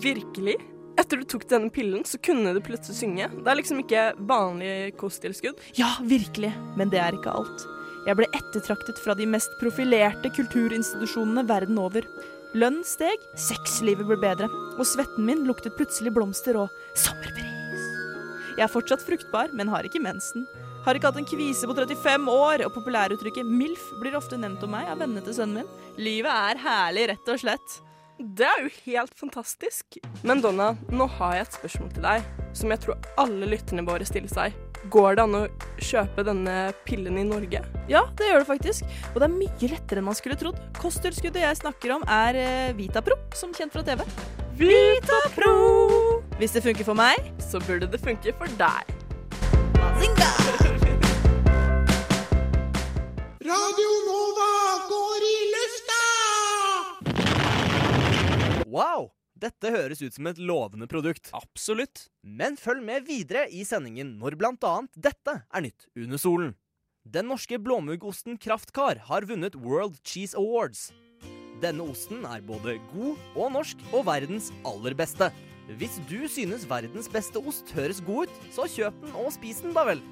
Virkelig? 0.00 0.56
Etter 0.96 1.20
du 1.20 1.26
tok 1.28 1.44
denne 1.50 1.68
pillen, 1.72 2.04
så 2.08 2.18
kunne 2.24 2.54
du 2.56 2.60
plutselig 2.64 2.96
synge. 2.96 3.28
Det 3.36 3.50
er 3.52 3.58
liksom 3.58 3.82
ikke 3.82 4.04
vanlig 4.28 4.94
kosttilskudd. 5.00 5.60
Ja, 5.76 5.92
virkelig. 6.00 6.54
Men 6.78 6.92
det 6.92 7.02
er 7.02 7.18
ikke 7.18 7.34
alt. 7.36 7.66
Jeg 8.06 8.16
ble 8.20 8.28
ettertraktet 8.38 9.00
fra 9.02 9.16
de 9.18 9.26
mest 9.28 9.52
profilerte 9.60 10.30
kulturinstitusjonene 10.36 11.44
verden 11.48 11.80
over. 11.82 12.06
Lønn 12.56 12.80
steg, 12.86 13.20
sexlivet 13.36 14.06
ble 14.08 14.16
bedre, 14.22 14.48
og 14.78 14.86
svetten 14.88 15.26
min 15.28 15.44
luktet 15.48 15.74
plutselig 15.76 16.14
blomster 16.16 16.56
og 16.62 16.72
sommerbris. 16.96 17.82
Jeg 18.56 18.64
er 18.64 18.72
fortsatt 18.72 19.04
fruktbar, 19.04 19.50
men 19.52 19.68
har 19.68 19.84
ikke 19.84 20.00
mensen. 20.00 20.46
Har 20.86 20.96
ikke 20.96 21.10
hatt 21.10 21.18
en 21.20 21.28
kvise 21.28 21.68
på 21.68 21.74
35 21.76 22.30
år, 22.32 22.64
og 22.64 22.72
populæruttrykket 22.78 23.50
MILF 23.50 23.90
blir 24.00 24.16
ofte 24.16 24.38
nevnt 24.40 24.64
om 24.64 24.72
meg 24.72 24.88
av 24.88 25.02
vennene 25.02 25.24
til 25.26 25.36
sønnen 25.36 25.60
min. 25.60 25.74
Livet 26.00 26.30
er 26.30 26.62
herlig, 26.62 27.10
rett 27.10 27.34
og 27.34 27.42
slett. 27.42 27.80
Det 28.16 28.46
er 28.48 28.62
jo 28.64 28.70
helt 28.86 29.12
fantastisk. 29.18 29.98
Men 30.24 30.40
Donna, 30.40 30.70
nå 30.88 31.04
har 31.18 31.34
jeg 31.36 31.46
et 31.46 31.56
spørsmål 31.58 31.90
til 31.92 32.06
deg, 32.06 32.30
som 32.56 32.72
jeg 32.72 32.80
tror 32.80 33.10
alle 33.20 33.48
lytterne 33.50 33.84
våre 33.84 34.06
stiller 34.08 34.32
seg. 34.32 34.56
Går 34.92 35.18
det 35.18 35.24
an 35.26 35.36
å 35.36 35.42
kjøpe 35.82 36.24
denne 36.24 36.54
pillen 36.86 37.18
i 37.20 37.26
Norge? 37.28 37.60
Ja, 37.90 38.06
det 38.16 38.30
gjør 38.30 38.40
det 38.40 38.48
faktisk. 38.48 38.88
Og 39.12 39.20
det 39.20 39.28
er 39.28 39.34
mye 39.34 39.70
lettere 39.72 40.00
enn 40.00 40.08
man 40.08 40.16
skulle 40.16 40.38
trodd. 40.40 40.60
Kosttilskuddet 40.80 41.44
jeg 41.44 41.60
snakker 41.60 41.96
om, 41.98 42.06
er 42.08 42.40
eh, 42.40 42.72
Vitapro, 42.78 43.18
som 43.36 43.52
kjent 43.56 43.74
fra 43.76 43.84
TV. 43.84 44.04
Vitapro! 44.56 45.54
Hvis 46.40 46.56
det 46.56 46.64
funker 46.64 46.88
for 46.88 46.96
meg, 46.96 47.20
Så 47.40 47.60
burde 47.68 47.90
det 47.90 48.00
funke 48.00 48.32
for 48.38 48.48
deg. 48.56 48.94
Radio 53.46 53.90
Nova 54.08 54.52
går 54.88 55.26
i 55.28 55.36
lufta! 55.52 55.75
Wow! 58.76 59.06
Dette 59.40 59.70
høres 59.72 60.02
ut 60.02 60.12
som 60.12 60.26
et 60.28 60.40
lovende 60.40 60.84
produkt. 60.90 61.30
Absolutt. 61.36 62.10
Men 62.20 62.58
følg 62.60 62.82
med 62.84 63.06
videre 63.08 63.46
i 63.48 63.62
sendingen 63.64 64.14
når 64.20 64.36
blant 64.36 64.64
annet 64.68 64.98
dette 65.06 65.32
er 65.48 65.64
nytt 65.64 65.86
under 65.96 66.20
solen. 66.20 66.50
Den 67.08 67.30
norske 67.30 67.56
blåmuggosten 67.62 68.36
Kraftkar 68.42 69.00
har 69.08 69.24
vunnet 69.30 69.56
World 69.56 69.96
Cheese 70.04 70.36
Awards. 70.36 70.90
Denne 71.62 71.86
osten 71.88 72.26
er 72.28 72.44
både 72.44 72.76
god 72.90 73.22
og 73.38 73.54
norsk 73.54 73.80
og 73.94 74.04
verdens 74.10 74.50
aller 74.68 74.96
beste. 74.98 75.30
Hvis 75.80 75.96
du 76.10 76.26
synes 76.28 76.68
verdens 76.68 77.08
beste 77.08 77.40
ost 77.40 77.72
høres 77.78 78.02
god 78.04 78.28
ut, 78.28 78.44
så 78.52 78.68
kjøp 78.68 79.00
den 79.06 79.16
og 79.22 79.32
spis 79.38 79.64
den, 79.64 79.72
da 79.76 79.86
vel. 79.88 80.04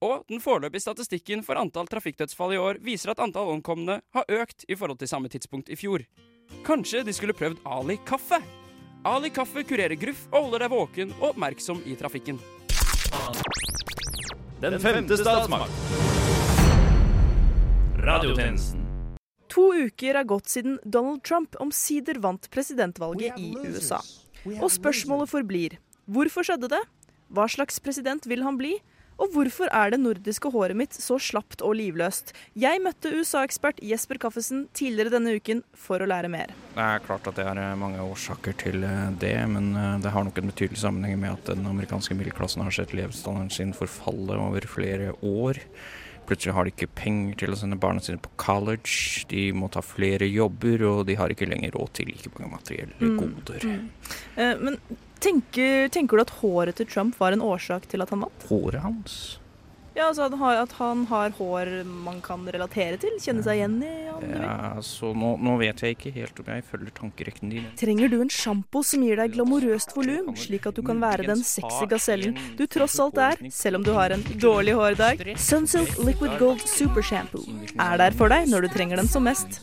Og 0.00 0.24
den 0.32 0.40
foreløpige 0.40 0.86
statistikken 0.86 1.44
for 1.44 1.60
antall 1.60 1.90
trafikkdødsfall 1.90 2.56
i 2.56 2.64
år 2.64 2.80
viser 2.80 3.12
at 3.12 3.20
antall 3.20 3.52
omkomne 3.58 4.00
har 4.16 4.36
økt 4.40 4.64
i 4.68 4.78
forhold 4.78 5.02
til 5.02 5.12
samme 5.12 5.28
tidspunkt 5.28 5.68
i 5.68 5.76
fjor. 5.76 6.08
Kanskje 6.66 7.04
de 7.06 7.14
skulle 7.16 7.36
prøvd 7.36 7.62
Ali 7.64 7.98
kaffe? 8.06 8.40
Ali 9.06 9.30
kaffe 9.32 9.64
kurerer 9.64 9.96
gruff 9.96 10.26
og 10.30 10.44
holder 10.44 10.66
deg 10.66 10.72
våken 10.74 11.14
og 11.20 11.30
oppmerksom 11.32 11.80
i 11.88 11.96
trafikken. 11.96 12.40
Den 14.60 14.76
femte 14.82 15.16
statsmakt. 15.16 15.72
Radiotjenesten. 18.00 18.84
To 19.50 19.70
uker 19.74 20.20
er 20.20 20.28
gått 20.28 20.52
siden 20.52 20.76
Donald 20.84 21.24
Trump 21.26 21.56
omsider 21.60 22.20
vant 22.22 22.46
presidentvalget 22.52 23.40
i 23.40 23.50
USA. 23.56 23.98
Og 24.60 24.68
spørsmålet 24.72 25.32
forblir 25.32 25.78
hvorfor 26.10 26.46
skjedde 26.46 26.70
det? 26.72 26.80
Hva 27.30 27.46
slags 27.50 27.80
president 27.82 28.26
vil 28.30 28.44
han 28.46 28.58
bli? 28.60 28.76
Og 29.20 29.34
hvorfor 29.34 29.68
er 29.76 29.92
det 29.92 30.00
nordiske 30.00 30.48
håret 30.54 30.78
mitt 30.80 30.96
så 30.96 31.18
slapt 31.20 31.60
og 31.66 31.74
livløst? 31.76 32.32
Jeg 32.56 32.80
møtte 32.80 33.12
USA-ekspert 33.12 33.82
Jesper 33.84 34.16
Kaffesen 34.22 34.62
tidligere 34.76 35.12
denne 35.12 35.34
uken 35.36 35.60
for 35.76 36.00
å 36.00 36.08
lære 36.08 36.30
mer. 36.32 36.54
Det 36.72 36.86
er 36.86 37.04
klart 37.04 37.28
at 37.28 37.36
det 37.36 37.44
er 37.50 37.60
eh, 37.60 37.76
mange 37.80 38.00
årsaker 38.00 38.56
til 38.64 38.84
eh, 38.86 39.08
det, 39.20 39.34
men 39.52 39.74
eh, 39.76 39.96
det 40.04 40.14
har 40.14 40.24
nok 40.24 40.40
en 40.40 40.52
betydelig 40.52 40.80
sammenheng 40.80 41.20
med 41.20 41.34
at 41.36 41.52
den 41.52 41.68
amerikanske 41.68 42.16
middelklassen 42.16 42.64
har 42.64 42.72
sett 42.74 42.96
levestandarden 42.96 43.52
sin 43.52 43.76
forfalle 43.76 44.40
over 44.40 44.64
flere 44.70 45.12
år. 45.20 45.60
Plutselig 46.30 46.54
har 46.54 46.64
de 46.64 46.70
ikke 46.70 46.86
penger 46.94 47.38
til 47.42 47.52
å 47.52 47.56
sende 47.58 47.78
barna 47.80 48.00
sine 48.04 48.20
på 48.22 48.30
college, 48.38 49.24
de 49.32 49.48
må 49.56 49.66
ta 49.74 49.82
flere 49.82 50.28
jobber, 50.30 50.84
og 50.86 51.00
de 51.08 51.16
har 51.18 51.32
ikke 51.34 51.48
lenger 51.50 51.74
råd 51.74 51.90
til 51.98 52.12
like 52.12 52.30
mange 52.36 52.52
materielle 52.54 52.94
Mm, 53.00 53.16
goder. 53.18 53.64
Eh, 54.36 54.52
men 54.62 54.76
tenker, 55.20 55.88
tenker 55.92 56.18
du 56.18 56.24
at 56.26 56.34
håret 56.40 56.80
til 56.80 56.88
Trump 56.90 57.18
var 57.20 57.36
en 57.36 57.44
årsak 57.44 57.88
til 57.90 58.02
at 58.04 58.10
han 58.14 58.26
vant? 58.26 58.48
Håret 58.50 58.84
hans? 58.84 59.20
Ja, 59.94 60.06
altså 60.06 60.28
at 60.28 60.32
han 60.32 60.40
har, 60.40 60.58
at 60.62 60.72
han 60.78 61.00
har 61.10 61.32
hår 61.36 61.70
man 61.84 62.20
kan 62.22 62.46
relatere 62.46 62.96
til? 63.02 63.16
Kjenne 63.20 63.42
seg 63.42 63.58
igjen 63.58 63.80
i? 63.82 63.94
om 64.14 64.20
du 64.22 64.28
vil. 64.30 64.44
Ja, 64.44 64.82
så 64.86 65.10
nå, 65.16 65.32
nå 65.42 65.56
vet 65.60 65.82
jeg 65.82 65.96
ikke 65.96 66.12
helt 66.14 66.38
om 66.40 66.50
jeg 66.52 66.64
følger 66.68 66.94
tankerekken 66.96 67.52
din. 67.52 67.66
Trenger 67.80 68.12
du 68.12 68.20
en 68.20 68.32
sjampo 68.32 68.84
som 68.86 69.02
gir 69.04 69.18
deg 69.20 69.34
glamorøst 69.34 69.94
volum, 69.96 70.30
slik 70.38 70.68
at 70.70 70.78
du 70.78 70.84
kan 70.86 71.02
være 71.02 71.26
den 71.28 71.42
sexy 71.46 71.88
gasellen 71.90 72.38
du 72.58 72.64
tross 72.70 72.98
alt 73.02 73.18
er, 73.20 73.42
selv 73.52 73.80
om 73.80 73.86
du 73.86 73.92
har 73.96 74.14
en 74.14 74.24
dårlig 74.40 74.76
hårdag? 74.78 75.24
Sunsilk 75.40 75.98
Liquid 76.06 76.38
Gold 76.40 76.62
Super 76.68 77.04
Shampoo 77.04 77.42
er 77.74 78.00
der 78.00 78.16
for 78.16 78.32
deg 78.32 78.48
når 78.50 78.66
du 78.68 78.72
trenger 78.76 79.02
den 79.02 79.10
som 79.10 79.26
mest. 79.26 79.60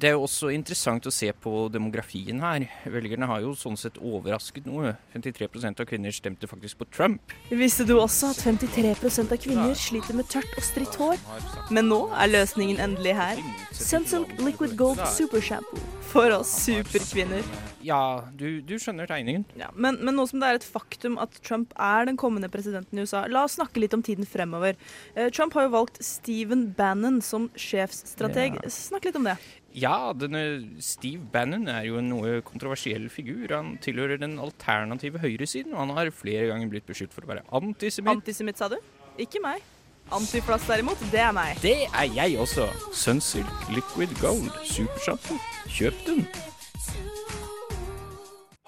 Det 0.00 0.08
er 0.08 0.14
jo 0.16 0.22
også 0.24 0.48
interessant 0.54 1.04
å 1.04 1.10
se 1.12 1.28
på 1.44 1.66
demografien 1.68 2.38
her. 2.40 2.64
Velgerne 2.88 3.26
har 3.28 3.42
jo 3.44 3.50
sånn 3.58 3.76
sett 3.76 3.98
overrasket 4.00 4.64
noe. 4.64 4.94
53% 5.12 5.82
av 5.82 5.88
kvinner 5.90 6.14
stemte 6.16 6.48
faktisk 6.48 6.80
på 6.80 6.86
Trump. 6.88 7.34
Visste 7.52 7.84
du 7.84 7.98
også 7.98 8.30
at 8.32 8.40
53% 8.40 9.34
av 9.36 9.42
kvinner 9.42 9.74
sliter 9.76 10.16
med 10.16 10.30
tørt 10.32 10.56
og 10.56 10.64
stritt 10.64 10.96
hår? 10.96 11.20
Men 11.68 11.92
nå 11.92 12.06
er 12.16 12.32
løsningen 12.32 12.80
endelig 12.80 13.18
her. 13.18 13.42
Sunsilk 13.76 14.32
Liquid 14.40 14.72
Gold 14.80 15.04
Super 15.12 15.44
Shampoo. 15.44 15.84
For 16.14 16.32
oss 16.38 16.54
superkvinner. 16.64 17.44
Ja, 17.84 18.28
du, 18.36 18.60
du 18.66 18.74
skjønner 18.80 19.08
tegningen. 19.08 19.46
Ja, 19.58 19.70
men, 19.74 19.98
men 20.04 20.16
nå 20.18 20.26
som 20.28 20.42
det 20.42 20.50
er 20.50 20.58
et 20.58 20.66
faktum 20.66 21.16
at 21.22 21.38
Trump 21.46 21.72
er 21.80 22.08
den 22.08 22.18
kommende 22.20 22.50
presidenten 22.52 22.98
i 23.00 23.06
USA, 23.06 23.24
la 23.30 23.46
oss 23.46 23.56
snakke 23.58 23.80
litt 23.82 23.96
om 23.96 24.04
tiden 24.04 24.28
fremover. 24.28 24.76
Eh, 25.14 25.30
Trump 25.34 25.56
har 25.56 25.66
jo 25.68 25.72
valgt 25.78 26.00
Stephen 26.04 26.68
Bannon 26.76 27.20
som 27.24 27.48
sjefsstrateg. 27.58 28.60
Ja. 28.60 28.74
Snakk 28.74 29.08
litt 29.08 29.18
om 29.20 29.28
det. 29.30 29.38
Ja, 29.76 30.12
denne 30.18 30.42
Steve 30.82 31.22
Bannon 31.32 31.68
er 31.70 31.84
jo 31.86 32.00
en 32.00 32.08
noe 32.10 32.40
kontroversiell 32.46 33.06
figur. 33.12 33.52
Han 33.54 33.76
tilhører 33.82 34.18
den 34.18 34.38
alternative 34.42 35.22
høyresiden, 35.22 35.76
og 35.76 35.84
han 35.86 35.94
har 35.96 36.10
flere 36.14 36.48
ganger 36.50 36.72
blitt 36.72 36.88
beskyldt 36.90 37.14
for 37.14 37.26
å 37.26 37.30
være 37.30 37.46
antisemitt. 37.54 38.18
Antisemitt, 38.18 38.58
sa 38.58 38.70
du? 38.72 38.80
Ikke 39.20 39.42
meg. 39.44 39.62
Antiflass 40.10 40.66
derimot, 40.66 40.98
det 41.12 41.22
er 41.22 41.30
meg. 41.36 41.60
Det 41.62 41.76
er 41.86 42.08
jeg 42.16 42.38
også. 42.42 42.66
Sunsilk 42.90 43.70
Liquid 43.70 44.10
Gold 44.18 44.50
Supershampoo. 44.66 45.38
Kjøp 45.70 46.06
den. 46.08 46.24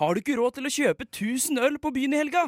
Har 0.00 0.14
du 0.14 0.22
ikke 0.22 0.38
råd 0.38 0.56
til 0.56 0.68
å 0.68 0.72
kjøpe 0.72 1.04
1000 1.04 1.60
øl 1.60 1.74
på 1.82 1.92
byen 1.92 2.14
i 2.16 2.20
helga? 2.22 2.46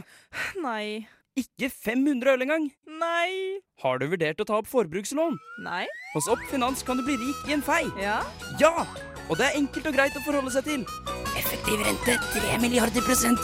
Nei. 0.64 1.06
Ikke 1.36 1.68
500 1.68 2.30
øl 2.32 2.44
engang? 2.46 2.68
Nei. 3.00 3.60
Har 3.82 3.98
du 3.98 4.06
vurdert 4.08 4.40
å 4.40 4.46
ta 4.48 4.60
opp 4.62 4.70
forbrukslån? 4.70 5.36
Nei. 5.66 5.84
Hos 6.14 6.28
Opp 6.30 6.44
Finans 6.50 6.84
kan 6.86 6.96
du 7.00 7.04
bli 7.06 7.18
rik 7.20 7.50
i 7.50 7.56
en 7.56 7.64
fei. 7.66 7.82
Ja? 8.00 8.20
Ja! 8.62 8.86
Og 9.28 9.36
det 9.40 9.48
er 9.48 9.58
enkelt 9.58 9.90
og 9.90 9.96
greit 9.96 10.16
å 10.16 10.22
forholde 10.24 10.52
seg 10.54 10.64
til. 10.68 10.86
Effektiv 11.34 11.82
rente 11.82 12.16
3 12.30 12.60
milliarder 12.62 13.02
prosent. 13.04 13.42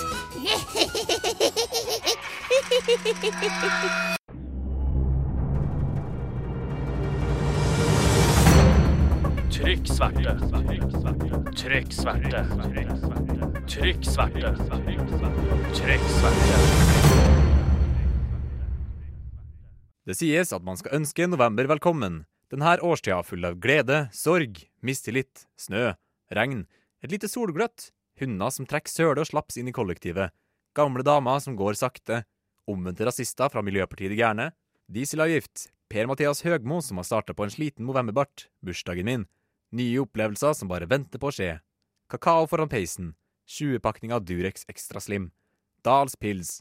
Trykk 9.60 9.88
sverte. 9.92 10.32
Trykk 11.52 11.92
sverte. 11.92 12.40
Trykk 13.68 14.04
sverte. 14.04 14.52
Trykk 15.76 16.06
sverte. 16.08 16.60
Det 20.08 20.16
sies 20.16 20.54
at 20.56 20.64
man 20.64 20.80
skal 20.80 20.96
ønske 20.96 21.26
november 21.28 21.68
velkommen. 21.68 22.22
Denne 22.48 22.72
årstida 22.80 23.18
full 23.20 23.44
av 23.44 23.58
glede, 23.60 24.06
sorg, 24.16 24.62
mistillit, 24.80 25.44
snø, 25.60 25.90
regn, 26.32 26.62
et 27.04 27.12
lite 27.12 27.28
solgløtt, 27.28 27.90
hunder 28.22 28.54
som 28.54 28.64
trekker 28.64 28.90
søle 28.90 29.20
og 29.20 29.28
slaps 29.28 29.60
inn 29.60 29.68
i 29.68 29.74
kollektivet, 29.76 30.32
gamle 30.72 31.04
damer 31.04 31.36
som 31.44 31.58
går 31.58 31.76
sakte, 31.76 32.22
omvendte 32.64 33.04
rasister 33.04 33.52
fra 33.52 33.60
Miljøpartiet 33.60 34.14
De 34.14 34.22
Gærne, 34.22 34.48
dieselavgift, 34.88 35.68
Per-Mathias 35.92 36.40
Høgmo 36.48 36.80
som 36.80 36.96
har 37.02 37.06
starta 37.10 37.36
på 37.36 37.44
en 37.44 37.52
sliten 37.52 37.84
novemberbart, 37.86 38.48
bursdagen 38.64 39.04
min, 39.04 39.28
nye 39.76 40.00
opplevelser 40.02 40.54
som 40.56 40.70
bare 40.70 40.88
venter 40.90 41.20
på 41.20 41.30
å 41.30 41.34
skje, 41.34 41.50
kakao 42.10 42.46
foran 42.50 42.70
peisen, 42.70 43.14
20-pakning 43.50 44.12
av 44.14 44.24
Durex 44.26 44.66
Extra 44.68 45.00
Slim, 45.02 45.30
Dals 45.84 46.16
pils, 46.16 46.60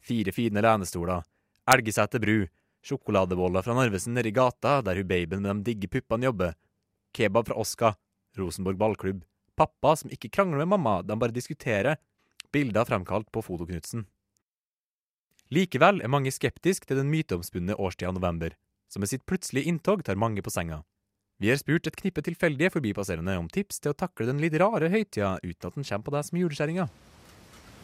fire 0.00 0.34
fine 0.34 0.62
lenestoler, 0.62 1.24
Elgeseter 1.68 2.20
bru, 2.22 2.46
sjokoladeboller 2.84 3.64
fra 3.64 3.74
Narvesen 3.76 4.14
nedi 4.16 4.32
gata 4.32 4.78
der 4.84 4.96
hun 4.96 5.08
babyen 5.08 5.42
med 5.44 5.60
de 5.60 5.72
digge 5.72 5.90
puppene 5.92 6.28
jobber, 6.28 6.54
kebab 7.12 7.48
fra 7.48 7.58
Oska, 7.60 7.94
Rosenborg 8.38 8.78
ballklubb, 8.80 9.24
pappa 9.58 9.96
som 9.96 10.12
ikke 10.14 10.30
krangler 10.32 10.62
med 10.62 10.72
mamma, 10.76 11.00
de 11.02 11.18
bare 11.18 11.34
diskuterer, 11.34 11.98
bilder 12.52 12.86
fremkalt 12.88 13.28
på 13.32 13.42
Fotoknutsen. 13.44 14.06
Likevel 15.52 16.02
er 16.04 16.12
mange 16.12 16.32
skeptisk 16.32 16.84
til 16.88 17.00
den 17.00 17.08
myteomspunne 17.12 17.76
årstida 17.76 18.12
november, 18.12 18.52
som 18.88 19.04
med 19.04 19.10
sitt 19.12 19.24
plutselige 19.28 19.68
inntog 19.68 20.04
tar 20.04 20.20
mange 20.20 20.44
på 20.44 20.52
senga. 20.52 20.82
Vi 21.38 21.52
har 21.52 21.58
spurt 21.60 21.86
et 21.86 21.94
knippe 21.94 22.22
tilfeldige 22.26 22.72
forbipasserende 22.74 23.36
om 23.38 23.46
tips 23.46 23.76
til 23.78 23.92
å 23.92 23.96
takle 23.98 24.26
den 24.26 24.40
litt 24.42 24.56
rare 24.58 24.88
høytida 24.90 25.36
uten 25.44 25.68
at 25.68 25.76
den 25.76 25.84
kommer 25.86 26.06
på 26.08 26.14
deg 26.16 26.24
som 26.26 26.38
juleskjæringa. 26.40 26.86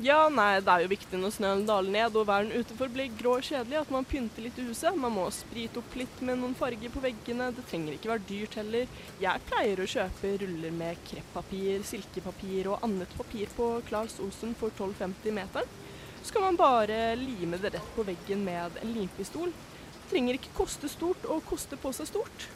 Ja, 0.02 0.24
nei, 0.26 0.58
det 0.58 0.72
er 0.72 0.82
jo 0.82 0.88
viktig 0.90 1.18
når 1.22 1.32
snøen 1.36 1.60
daler 1.68 1.94
ned 1.94 2.16
og 2.18 2.26
væren 2.26 2.50
utenfor 2.50 2.90
blir 2.90 3.12
grå 3.14 3.36
og 3.38 3.44
kjedelig, 3.46 3.76
at 3.78 3.92
man 3.94 4.08
pynter 4.10 4.42
litt 4.42 4.58
i 4.58 4.64
huset. 4.66 4.98
Man 4.98 5.14
må 5.14 5.28
sprite 5.30 5.78
opp 5.78 5.94
litt 5.94 6.16
med 6.26 6.40
noen 6.40 6.56
farger 6.58 6.90
på 6.90 7.02
veggene. 7.04 7.52
Det 7.54 7.62
trenger 7.68 7.94
ikke 7.94 8.10
være 8.10 8.26
dyrt 8.32 8.58
heller. 8.58 8.98
Jeg 9.22 9.44
pleier 9.52 9.84
å 9.84 9.86
kjøpe 9.94 10.32
ruller 10.42 10.74
med 10.74 11.06
kreppapir, 11.12 11.86
silkepapir 11.86 12.72
og 12.72 12.82
annet 12.88 13.14
papir 13.20 13.54
på 13.54 13.70
Claes 13.86 14.18
Olsen 14.24 14.58
for 14.58 14.74
12,50 14.74 15.38
meteren. 15.38 15.78
Så 16.24 16.34
kan 16.34 16.48
man 16.48 16.58
bare 16.58 17.14
lime 17.22 17.62
det 17.62 17.76
rett 17.76 17.94
på 17.94 18.08
veggen 18.10 18.42
med 18.42 18.82
en 18.82 18.92
limpistol. 18.98 19.54
Det 19.94 20.10
trenger 20.10 20.42
ikke 20.42 20.58
koste 20.58 20.90
stort 20.90 21.30
og 21.30 21.46
koste 21.46 21.78
på 21.78 21.94
seg 21.94 22.10
stort. 22.10 22.50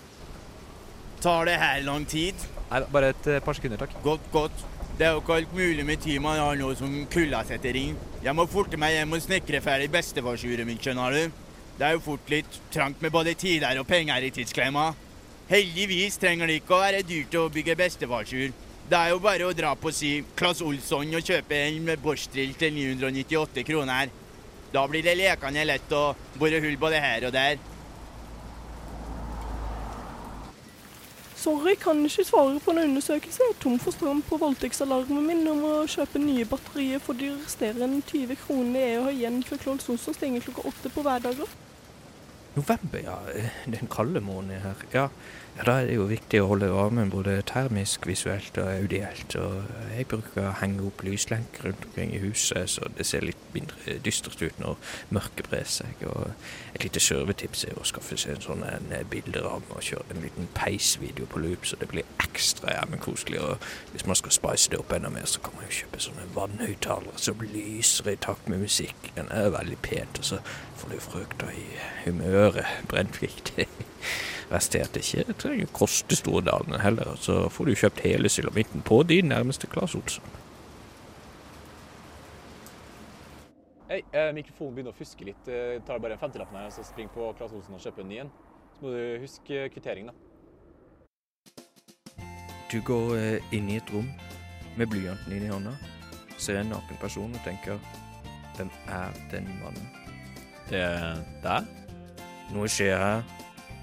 Tar 1.22 1.48
det 1.48 1.58
her 1.58 1.80
lang 1.82 2.04
tid? 2.06 2.34
Nei, 2.68 2.82
bare 2.92 3.10
et 3.14 3.26
eh, 3.26 3.40
par 3.42 3.56
sekunder, 3.58 3.80
takk. 3.80 3.96
Godt, 4.04 4.26
godt. 4.32 4.64
Det 4.98 5.06
er 5.06 5.14
jo 5.14 5.22
ikke 5.22 5.34
alt 5.40 5.52
mulig 5.54 5.86
med 5.86 6.00
tid 6.02 6.20
man 6.22 6.38
har 6.38 6.56
nå 6.58 6.72
som 6.78 6.94
kulda 7.10 7.44
setter 7.46 7.76
inn. 7.78 7.98
Jeg 8.22 8.34
må 8.34 8.46
forte 8.50 8.78
meg 8.78 8.96
hjem 8.96 9.14
og 9.14 9.22
snekre 9.22 9.60
ferdig 9.62 9.90
bestefarsuret 9.94 10.66
mitt, 10.66 10.82
skjønner 10.82 11.14
du. 11.14 11.44
Det 11.78 11.86
er 11.86 11.94
jo 11.94 12.02
fort 12.02 12.30
litt 12.32 12.58
trangt 12.74 13.02
med 13.02 13.14
både 13.14 13.36
tider 13.38 13.78
og 13.78 13.86
penger 13.86 14.26
i 14.26 14.32
tidsklemma. 14.34 14.88
Heldigvis 15.48 16.18
trenger 16.18 16.50
det 16.50 16.58
ikke 16.60 16.74
å 16.74 16.80
være 16.82 17.04
dyrt 17.06 17.36
å 17.38 17.46
bygge 17.54 17.78
bestefarsur. 17.78 18.50
Det 18.88 18.98
er 18.98 19.12
jo 19.12 19.20
bare 19.22 19.46
å 19.46 19.54
dra 19.54 19.74
på 19.78 19.92
si 19.94 20.10
Claes 20.36 20.62
Olsson 20.64 21.14
og 21.14 21.30
kjøpe 21.30 21.56
en 21.66 21.82
med 21.86 22.02
Bosch-drill 22.02 22.54
til 22.58 22.74
998 22.74 23.64
kroner. 23.68 24.10
Da 24.72 24.82
blir 24.90 25.06
det 25.06 25.14
lekende 25.16 25.64
lett 25.68 25.92
å 25.94 26.04
bore 26.36 26.60
hull 26.64 26.76
både 26.80 27.00
her 27.00 27.26
og 27.28 27.34
der. 27.34 27.58
Sorry, 31.38 31.76
kan 31.78 32.00
ikke 32.02 32.24
svare 32.26 32.58
på 32.58 32.72
en 32.74 32.80
undersøkelse. 32.82 33.44
Er 33.46 33.58
tom 33.62 33.78
for 33.78 33.94
strøm 33.94 34.22
på 34.26 34.40
voldtektsalarmen 34.42 35.26
min 35.26 35.46
og 35.46 35.60
må 35.62 35.72
kjøpe 35.86 36.18
nye 36.18 36.46
batterier 36.50 36.98
for 37.02 37.14
de 37.14 37.30
resterende 37.36 38.00
20 38.08 38.34
kronene 38.42 38.82
jeg 38.82 39.02
har 39.04 39.14
igjen 39.14 39.38
før 39.46 39.60
Claes 39.62 39.88
Olsson 39.92 40.16
stenger 40.18 40.42
klokka 40.48 40.66
åtte 40.72 40.90
på 40.90 41.04
hverdager. 41.06 41.52
November, 42.56 42.98
ja. 43.04 43.18
eh, 43.34 43.50
Den 43.70 43.86
kalde 43.92 44.20
måneden 44.20 44.64
her. 44.64 44.82
Ja, 44.94 45.06
ja, 45.58 45.64
da 45.66 45.72
er 45.80 45.88
det 45.88 45.94
jo 45.96 46.04
viktig 46.06 46.38
å 46.38 46.48
holde 46.52 46.68
varmen 46.70 47.08
både 47.10 47.32
termisk, 47.48 48.04
visuelt 48.06 48.54
og 48.62 48.68
audielt. 48.70 49.34
Og 49.40 49.64
jeg 49.90 50.06
bruker 50.06 50.44
å 50.46 50.52
henge 50.60 50.84
opp 50.86 51.02
lyslenker 51.02 51.66
rundt 51.66 51.86
omkring 51.88 52.12
i 52.14 52.20
huset, 52.22 52.70
så 52.70 52.86
det 52.94 53.06
ser 53.08 53.26
litt 53.26 53.40
mindre 53.56 53.96
dystert 54.06 54.38
ut 54.38 54.60
når 54.62 54.78
mørket 55.18 55.50
brer 55.50 55.66
seg. 55.66 56.04
Og 56.06 56.28
et 56.76 56.86
lite 56.86 57.02
servetips 57.02 57.66
er 57.66 57.74
å 57.74 57.88
skaffe 57.90 58.20
seg 58.22 58.36
en 58.36 58.46
sånn 58.46 58.62
en 58.68 58.94
eh, 58.94 59.02
bilderamme 59.10 59.74
og 59.74 59.82
kjøre 59.82 60.14
en 60.14 60.22
liten 60.28 60.46
peisvideo 60.54 61.26
på 61.26 61.42
loop, 61.42 61.66
så 61.66 61.80
det 61.82 61.90
blir 61.90 62.06
ekstra 62.28 62.76
jævlig 62.76 63.02
koselig. 63.08 63.42
Og 63.42 63.68
hvis 63.96 64.06
man 64.06 64.22
skal 64.22 64.38
spice 64.38 64.70
det 64.70 64.78
opp 64.78 64.94
enda 64.94 65.10
mer, 65.10 65.26
så 65.26 65.42
kan 65.42 65.58
man 65.58 65.66
jo 65.66 65.80
kjøpe 65.80 66.06
sånne 66.06 66.30
vannhøyttalere 66.38 67.18
som 67.18 67.42
lyser 67.42 68.14
i 68.14 68.18
takt 68.28 68.46
med 68.46 68.62
musikken. 68.62 69.26
Det 69.26 69.42
er 69.42 69.54
veldig 69.58 69.82
pent, 69.82 70.22
og 70.22 70.32
så 70.34 70.42
får 70.78 70.94
du 70.94 70.98
frøkta 71.02 71.50
i 71.50 71.68
humøret 72.06 72.86
Brent 72.86 73.18
Verst 73.18 73.56
er 74.50 74.84
at 74.84 74.94
det 74.96 75.04
ikke 75.04 75.34
trenger 75.36 75.68
å 75.68 75.76
koste 75.76 76.16
store 76.16 76.44
dagene 76.46 76.80
heller. 76.80 77.16
Så 77.20 77.48
får 77.52 77.68
du 77.68 77.74
kjøpt 77.76 78.04
hele 78.04 78.30
sylamitten 78.32 78.84
på 78.84 79.02
din 79.08 79.28
nærmeste 79.28 79.68
Claes 79.68 79.96
Olsson. 79.98 80.24
Hei, 83.88 84.02
eh, 84.12 84.32
mikrofonen 84.36 84.74
begynner 84.76 84.92
å 84.92 84.98
fuske 84.98 85.24
litt. 85.24 85.46
Jeg 85.48 85.82
tar 85.86 85.98
bare 85.98 86.12
en 86.16 86.20
femtilapp 86.20 86.52
her, 86.52 86.70
så 86.70 86.84
spring 86.84 87.08
på 87.08 87.32
Claes 87.38 87.52
Olsen 87.56 87.74
og 87.74 87.80
kjøp 87.80 88.00
en 88.02 88.08
ny 88.08 88.18
en. 88.24 88.32
Så 88.76 88.84
må 88.84 88.92
du 88.92 89.18
huske 89.22 89.68
kvitteringen, 89.72 90.12
da. 90.12 90.14
Du 92.68 92.82
går 92.84 93.16
eh, 93.16 93.54
inn 93.56 93.68
i 93.72 93.78
et 93.80 93.90
rom 93.94 94.10
med 94.76 94.90
blyanten 94.92 95.32
din 95.32 95.46
i 95.46 95.48
hånda, 95.48 95.72
ser 96.36 96.60
en 96.60 96.68
naken 96.68 97.00
person 97.00 97.32
og 97.32 97.40
tenker 97.44 97.80
Hvem 98.58 98.70
er 98.92 99.14
den 99.30 99.48
mannen? 99.62 99.88
Det 100.68 100.80
er 100.82 101.20
deg? 101.44 101.68
Noe 102.52 102.68
skjer 102.68 102.98
her, 102.98 103.22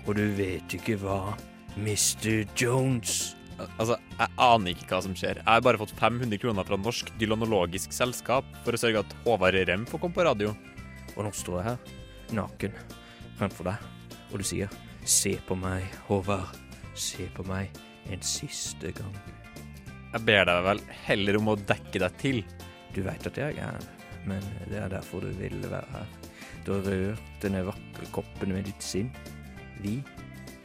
og 0.05 0.15
du 0.17 0.25
vet 0.37 0.77
ikke 0.77 0.97
hva. 1.01 1.35
Mr. 1.75 2.45
Jones. 2.55 3.35
Altså, 3.79 3.97
jeg 4.19 4.31
aner 4.41 4.71
ikke 4.73 4.87
hva 4.91 5.01
som 5.03 5.15
skjer. 5.15 5.39
Jeg 5.41 5.47
har 5.47 5.63
bare 5.63 5.79
fått 5.79 5.95
500 5.97 6.39
kroner 6.41 6.67
fra 6.67 6.79
Norsk 6.79 7.11
Dylanologisk 7.19 7.93
Selskap 7.95 8.47
for 8.65 8.75
å 8.75 8.79
sørge 8.79 9.03
at 9.03 9.15
Håvard 9.25 9.57
Rem 9.67 9.85
får 9.89 10.03
komme 10.03 10.15
på 10.17 10.27
radio. 10.27 10.53
Og 11.15 11.23
nå 11.23 11.31
står 11.35 11.59
jeg 11.59 11.67
her, 11.69 11.95
naken, 12.35 12.75
fremfor 13.39 13.69
deg, 13.69 13.87
og 14.31 14.41
du 14.41 14.47
sier 14.47 14.71
Se 15.05 15.35
på 15.45 15.57
meg, 15.59 15.85
Håvard. 16.07 16.55
Se 16.97 17.27
på 17.35 17.43
meg 17.45 17.75
en 18.11 18.21
siste 18.25 18.91
gang. 18.95 19.15
Jeg 20.15 20.23
ber 20.25 20.45
deg 20.47 20.61
vel 20.65 20.81
heller 21.05 21.37
om 21.41 21.51
å 21.51 21.57
dekke 21.59 22.01
deg 22.01 22.19
til. 22.21 22.41
Du 22.95 23.01
veit 23.05 23.25
at 23.27 23.37
jeg 23.39 23.57
er 23.59 23.75
her, 23.75 23.87
men 24.25 24.43
det 24.71 24.79
er 24.79 24.93
derfor 24.93 25.25
du 25.25 25.33
ville 25.37 25.69
være 25.69 25.91
her. 25.91 26.13
Du 26.65 26.71
har 26.73 26.87
rørt 26.87 27.33
denne 27.43 27.65
vakre 27.67 28.07
koppen 28.15 28.55
med 28.55 28.65
ditt 28.69 28.83
sinn. 28.83 29.11
Vi, 29.85 29.99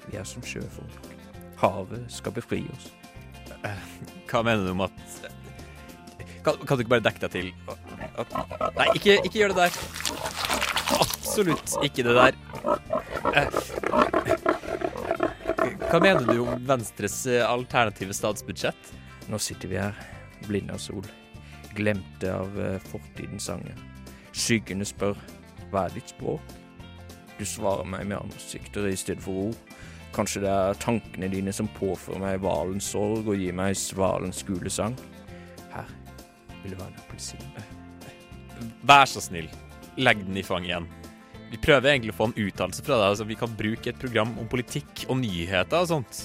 vi 0.08 0.16
er 0.16 0.24
som 0.24 0.40
sjøfolk. 0.46 1.08
Havet 1.60 2.06
skal 2.12 2.32
befri 2.32 2.62
oss. 2.72 2.86
Eh, 3.68 3.82
Hva 4.30 4.40
mener 4.46 4.64
du 4.64 4.72
om 4.72 4.86
at 4.86 4.96
Kan, 6.40 6.56
kan 6.64 6.78
du 6.78 6.80
ikke 6.86 6.94
bare 6.94 7.04
dekke 7.04 7.20
deg 7.26 7.32
til? 7.34 7.48
At, 8.16 8.30
nei, 8.78 8.86
ikke, 8.96 9.18
ikke 9.28 9.42
gjør 9.42 9.52
det 9.52 9.66
der. 9.66 9.74
Absolutt 10.96 11.74
ikke 11.84 12.06
det 12.06 12.14
der. 12.16 12.38
Eh, 13.36 13.50
Hva 15.90 16.00
mener 16.00 16.24
du 16.24 16.40
om 16.46 16.64
Venstres 16.70 17.18
eh, 17.28 17.44
alternative 17.44 18.16
statsbudsjett? 18.16 18.94
Nå 19.28 19.36
sitter 19.42 19.68
vi 19.70 19.76
her, 19.82 20.00
blinde 20.48 20.72
av 20.74 20.80
sol, 20.82 21.04
glemte 21.76 22.32
av 22.32 22.56
fortidens 22.88 23.44
sanger. 23.50 23.76
Skyggene 24.32 24.86
spør 24.88 25.20
hva 25.70 25.84
er 25.86 25.98
ditt 25.98 26.10
språk? 26.16 26.56
Du 27.40 27.46
svarer 27.48 27.86
meg 27.88 28.04
med 28.04 28.18
ansikter 28.20 28.84
i 28.90 28.96
stedet 29.00 29.22
for 29.24 29.48
ord. 29.48 29.76
Kanskje 30.12 30.42
det 30.44 30.50
er 30.52 30.80
tankene 30.82 31.30
dine 31.32 31.54
som 31.56 31.70
påfører 31.72 32.20
meg 32.20 32.42
hvalens 32.42 32.90
sorg 32.92 33.30
og 33.30 33.38
gir 33.38 33.54
meg 33.56 33.78
svalens 33.80 34.42
gule 34.44 34.68
sang. 34.72 34.96
Her 35.72 35.88
vil 36.60 36.74
det 36.74 36.80
være 36.82 36.90
en 36.92 36.98
appelsin. 37.00 37.46
Vær 38.84 39.08
så 39.08 39.22
snill, 39.24 39.48
legg 39.96 40.20
den 40.26 40.36
i 40.36 40.44
fanget 40.44 40.74
igjen. 40.74 40.90
Vi 41.50 41.58
prøver 41.64 41.94
egentlig 41.94 42.12
å 42.12 42.18
få 42.18 42.28
en 42.28 42.36
uttalelse 42.36 42.84
fra 42.84 42.98
deg, 43.00 43.16
så 43.16 43.26
vi 43.26 43.38
kan 43.40 43.56
bruke 43.56 43.90
et 43.90 44.02
program 44.02 44.36
om 44.38 44.50
politikk 44.50 45.06
og 45.08 45.22
nyheter 45.22 45.80
og 45.80 45.88
sånt. 45.94 46.24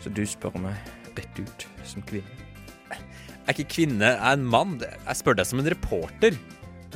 Så 0.00 0.10
du 0.10 0.24
spør 0.26 0.56
meg 0.62 0.88
rett 1.18 1.42
ut 1.42 1.66
som 1.84 2.04
kvinne? 2.08 2.44
Jeg 2.88 3.52
er 3.52 3.54
ikke 3.54 3.74
kvinne, 3.76 4.08
jeg 4.08 4.18
er 4.18 4.38
en 4.40 4.48
mann. 4.56 4.78
Jeg 4.80 5.20
spør 5.20 5.36
deg 5.38 5.46
som 5.46 5.60
en 5.62 5.68
reporter. 5.70 6.34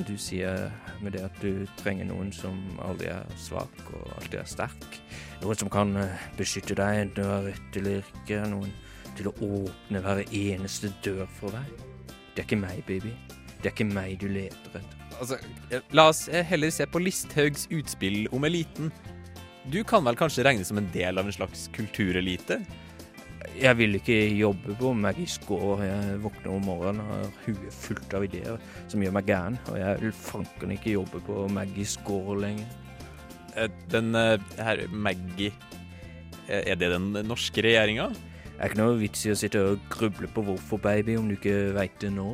Du 0.00 0.16
sier 0.18 0.72
med 1.04 1.16
det 1.16 1.24
at 1.26 1.42
du 1.42 1.66
trenger 1.80 2.08
noen 2.08 2.30
som 2.34 2.58
aldri 2.84 3.10
er 3.12 3.28
svak 3.40 3.82
og 3.94 4.14
alltid 4.18 4.38
er 4.42 4.48
sterk. 4.48 4.98
Noen 5.42 5.58
som 5.60 5.72
kan 5.72 5.94
eh, 5.98 6.24
beskytte 6.38 6.76
deg 6.78 7.04
enten 7.04 7.22
du 7.22 7.28
har 7.28 7.46
rett 7.48 7.78
eller 7.80 8.00
ikke. 8.02 8.42
Noen 8.52 8.72
til 9.18 9.30
å 9.30 9.34
åpne 9.44 10.02
hver 10.04 10.22
eneste 10.26 10.92
dør 11.04 11.26
for 11.40 11.56
deg. 11.56 11.86
Det 12.34 12.44
er 12.44 12.48
ikke 12.48 12.60
meg, 12.62 12.82
baby. 12.88 13.14
Det 13.60 13.68
er 13.68 13.74
ikke 13.74 13.90
meg 13.90 14.18
du 14.20 14.28
leter 14.32 14.70
etter. 14.70 14.84
Altså, 15.20 15.40
eh, 15.68 15.82
la 15.96 16.08
oss 16.12 16.26
eh, 16.28 16.44
heller 16.46 16.72
se 16.72 16.86
på 16.88 17.02
Listhaugs 17.02 17.66
utspill 17.74 18.24
om 18.32 18.46
eliten. 18.48 18.92
Du 19.70 19.82
kan 19.84 20.06
vel 20.06 20.16
kanskje 20.16 20.46
regnes 20.46 20.70
som 20.70 20.80
en 20.80 20.88
del 20.94 21.20
av 21.20 21.28
en 21.28 21.36
slags 21.36 21.68
kulturelite? 21.76 22.62
Jeg 23.60 23.76
vil 23.76 23.98
ikke 23.98 24.14
jobbe 24.40 24.72
på 24.80 24.90
Magisk 24.96 25.42
gård. 25.44 25.82
Jeg 25.84 26.20
våkner 26.22 26.52
om 26.54 26.62
morgenen 26.64 27.02
og 27.04 27.10
har 27.12 27.26
huet 27.44 27.74
fullt 27.76 28.14
av 28.16 28.24
ideer 28.24 28.56
som 28.88 29.04
gjør 29.04 29.12
meg 29.12 29.28
gæren. 29.28 29.58
Og 29.68 29.76
jeg 29.76 29.98
vil 30.00 30.14
fanken 30.16 30.72
ikke 30.72 30.94
jobbe 30.94 31.20
på 31.26 31.42
Magisk 31.52 32.06
gård 32.08 32.40
lenger. 32.40 32.70
Eh, 33.60 33.68
Den 33.92 34.16
eh, 34.16 34.40
her 34.56 34.86
Maggie 34.88 35.52
eh, 36.48 36.72
Er 36.72 36.80
det 36.80 36.88
den 36.94 37.12
norske 37.28 37.60
regjeringa? 37.66 38.08
Det 38.14 38.56
er 38.56 38.72
ikke 38.72 38.80
noe 38.80 38.98
vits 39.02 39.26
i 39.28 39.34
å 39.34 39.36
sitte 39.36 39.60
og 39.74 39.84
gruble 39.92 40.32
på 40.32 40.44
hvorfor, 40.46 40.80
baby, 40.80 41.18
om 41.20 41.28
du 41.28 41.36
ikke 41.36 41.74
veit 41.76 42.00
det 42.00 42.14
nå. 42.16 42.32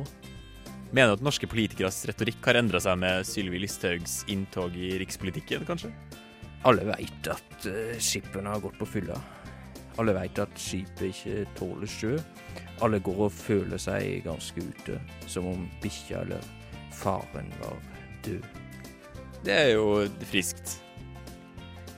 Mener 0.95 1.11
du 1.11 1.19
at 1.19 1.27
norske 1.27 1.49
politikeres 1.51 2.05
retorikk 2.07 2.39
har 2.47 2.61
endra 2.61 2.79
seg 2.83 3.01
med 3.03 3.27
Sylvi 3.27 3.59
Listhaugs 3.65 4.21
inntog 4.31 4.75
i 4.79 4.95
rikspolitikken, 5.01 5.67
kanskje? 5.67 5.91
Alle 6.67 6.87
veit 6.87 7.31
at 7.31 7.67
skippene 7.99 8.55
har 8.55 8.63
gått 8.63 8.79
på 8.79 8.87
fylla. 8.95 9.19
Alle 9.97 10.13
veit 10.13 10.39
at 10.39 10.59
skipet 10.61 11.09
ikke 11.09 11.45
tåler 11.57 11.89
sjø. 11.89 12.17
Alle 12.85 12.99
går 13.01 13.23
og 13.27 13.33
føler 13.33 13.81
seg 13.81 14.21
ganske 14.27 14.61
ute, 14.61 14.99
som 15.25 15.47
om 15.49 15.65
bikkja 15.81 16.21
eller 16.25 16.43
faren 16.93 17.49
var 17.61 17.79
død. 18.25 18.45
Det 19.45 19.53
er 19.53 19.71
jo 19.73 20.05
friskt. 20.29 20.77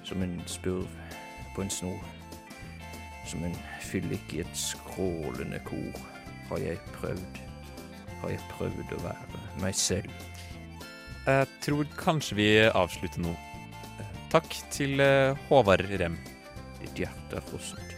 Som 0.07 0.23
en 0.23 0.39
spurv 0.49 0.87
på 1.55 1.65
en 1.65 1.69
snor. 1.69 1.99
Som 3.27 3.43
en 3.45 3.57
fyllik 3.83 4.33
i 4.33 4.41
et 4.45 4.55
skrålende 4.57 5.59
kor 5.67 5.99
har 6.49 6.63
jeg 6.63 6.81
prøvd. 6.95 7.43
Har 8.23 8.33
jeg 8.33 8.47
prøvd 8.55 8.95
å 8.95 9.03
være 9.03 9.43
meg 9.61 9.77
selv. 9.77 10.09
Jeg 11.27 11.47
tror 11.61 11.85
kanskje 11.99 12.39
vi 12.39 12.49
avslutter 12.63 13.21
nå. 13.21 13.35
Takk 14.33 14.55
til 14.73 15.01
eh, 15.03 15.37
Håvard 15.49 15.85
Rem. 15.99 16.17
Ditt 16.79 17.03
hjerte 17.03 17.39
er 17.39 17.47
frosset. 17.49 17.88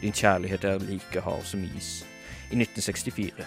Din 0.00 0.12
kjærlighet 0.16 0.64
er 0.64 0.78
like 0.78 1.20
hard 1.20 1.44
som 1.44 1.62
is. 1.76 2.06
I 2.50 2.56
1964, 2.56 3.46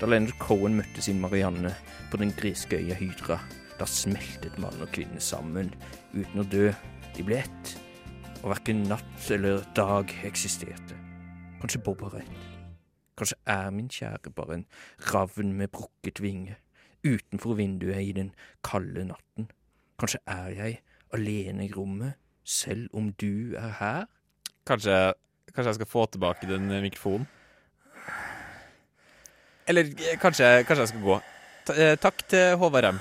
da 0.00 0.06
Leonard 0.06 0.36
Cohen 0.38 0.76
møtte 0.76 1.02
sin 1.02 1.20
Marianne 1.20 1.72
på 2.10 2.20
den 2.20 2.32
greske 2.36 2.76
øya 2.76 2.94
Hydra, 2.94 3.38
da 3.78 3.86
smeltet 3.88 4.58
mann 4.62 4.82
og 4.84 4.92
kvinne 4.92 5.20
sammen 5.20 5.72
uten 6.12 6.42
å 6.42 6.44
dø. 6.44 6.68
De 7.16 7.24
ble 7.24 7.40
ett, 7.40 7.72
og 8.42 8.52
hverken 8.52 8.84
natt 8.90 9.30
eller 9.32 9.64
dag 9.74 10.12
eksisterte. 10.28 10.98
Kanskje 11.62 11.80
Bob 11.86 12.04
har 12.04 12.18
rett. 12.18 12.44
Kanskje 13.16 13.40
er 13.46 13.70
min 13.72 13.88
kjære 13.88 14.34
bare 14.36 14.60
en 14.60 14.66
ravn 15.12 15.54
med 15.56 15.72
brukket 15.72 16.20
vinge 16.20 16.58
utenfor 17.04 17.54
vinduet 17.54 18.02
i 18.02 18.12
den 18.12 18.32
kalde 18.64 19.04
natten. 19.08 19.48
Kanskje 19.98 20.20
er 20.26 20.48
jeg 20.52 20.80
alene 21.14 21.66
i 21.66 21.72
rommet, 21.72 22.14
selv 22.44 22.88
om 22.92 23.12
du 23.12 23.54
er 23.56 23.76
her? 23.78 24.06
Kanskje, 24.66 25.14
kanskje 25.54 25.70
jeg 25.70 25.80
skal 25.80 25.90
få 25.90 26.06
tilbake 26.10 26.48
den 26.50 26.70
eh, 26.70 26.82
mikrofonen? 26.82 27.26
Eller 29.70 29.86
eh, 29.86 30.16
kanskje, 30.20 30.64
kanskje 30.66 30.82
jeg 30.82 30.92
skal 30.92 31.04
gå. 31.04 31.18
Ta, 31.64 31.76
eh, 31.78 31.94
takk 31.96 32.24
til 32.28 32.56
Håvard 32.60 32.90
M. 32.90 32.98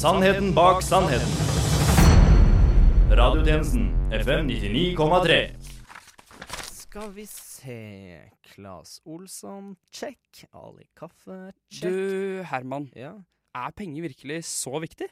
Sannheten 0.00 0.52
bak 0.56 0.84
sannheten. 0.84 1.32
Radiotjenesten 3.10 3.88
FM 4.14 4.48
99,3. 4.52 5.40
Skal 6.84 7.10
vi 7.14 7.26
se 7.26 7.80
Klas 8.52 9.00
Olsson, 9.04 9.74
check. 9.92 10.44
Ali 10.52 10.88
Kaffe, 10.96 11.52
check. 11.72 11.90
Du, 11.90 12.42
Herman. 12.48 12.88
Ja? 12.96 13.16
Er 13.54 13.74
penger 13.76 14.06
virkelig 14.06 14.44
så 14.44 14.78
viktig? 14.78 15.10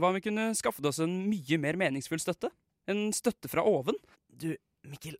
Hva 0.00 0.08
om 0.08 0.16
vi 0.16 0.24
kunne 0.24 0.50
skaffet 0.56 0.86
oss 0.88 1.02
en 1.04 1.12
mye 1.28 1.58
mer 1.60 1.76
meningsfull 1.76 2.20
støtte? 2.22 2.48
En 2.88 3.10
støtte 3.12 3.50
fra 3.52 3.64
oven? 3.68 3.98
Du, 4.32 4.54
Mikkel, 4.88 5.18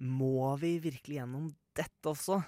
må 0.00 0.54
vi 0.62 0.78
virkelig 0.80 1.20
gjennom 1.20 1.50
dette 1.76 2.08
også? 2.08 2.40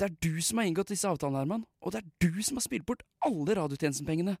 Det 0.00 0.08
er 0.08 0.14
du 0.24 0.40
som 0.42 0.58
har 0.58 0.70
inngått 0.70 0.94
disse 0.94 1.06
avtalene, 1.06 1.42
Herman, 1.44 1.66
og 1.84 1.92
det 1.92 2.00
er 2.00 2.08
du 2.24 2.40
som 2.40 2.56
har 2.56 2.64
spilt 2.64 2.88
bort 2.88 3.04
alle 3.26 3.58
radiotjenestenpengene. 3.58 4.38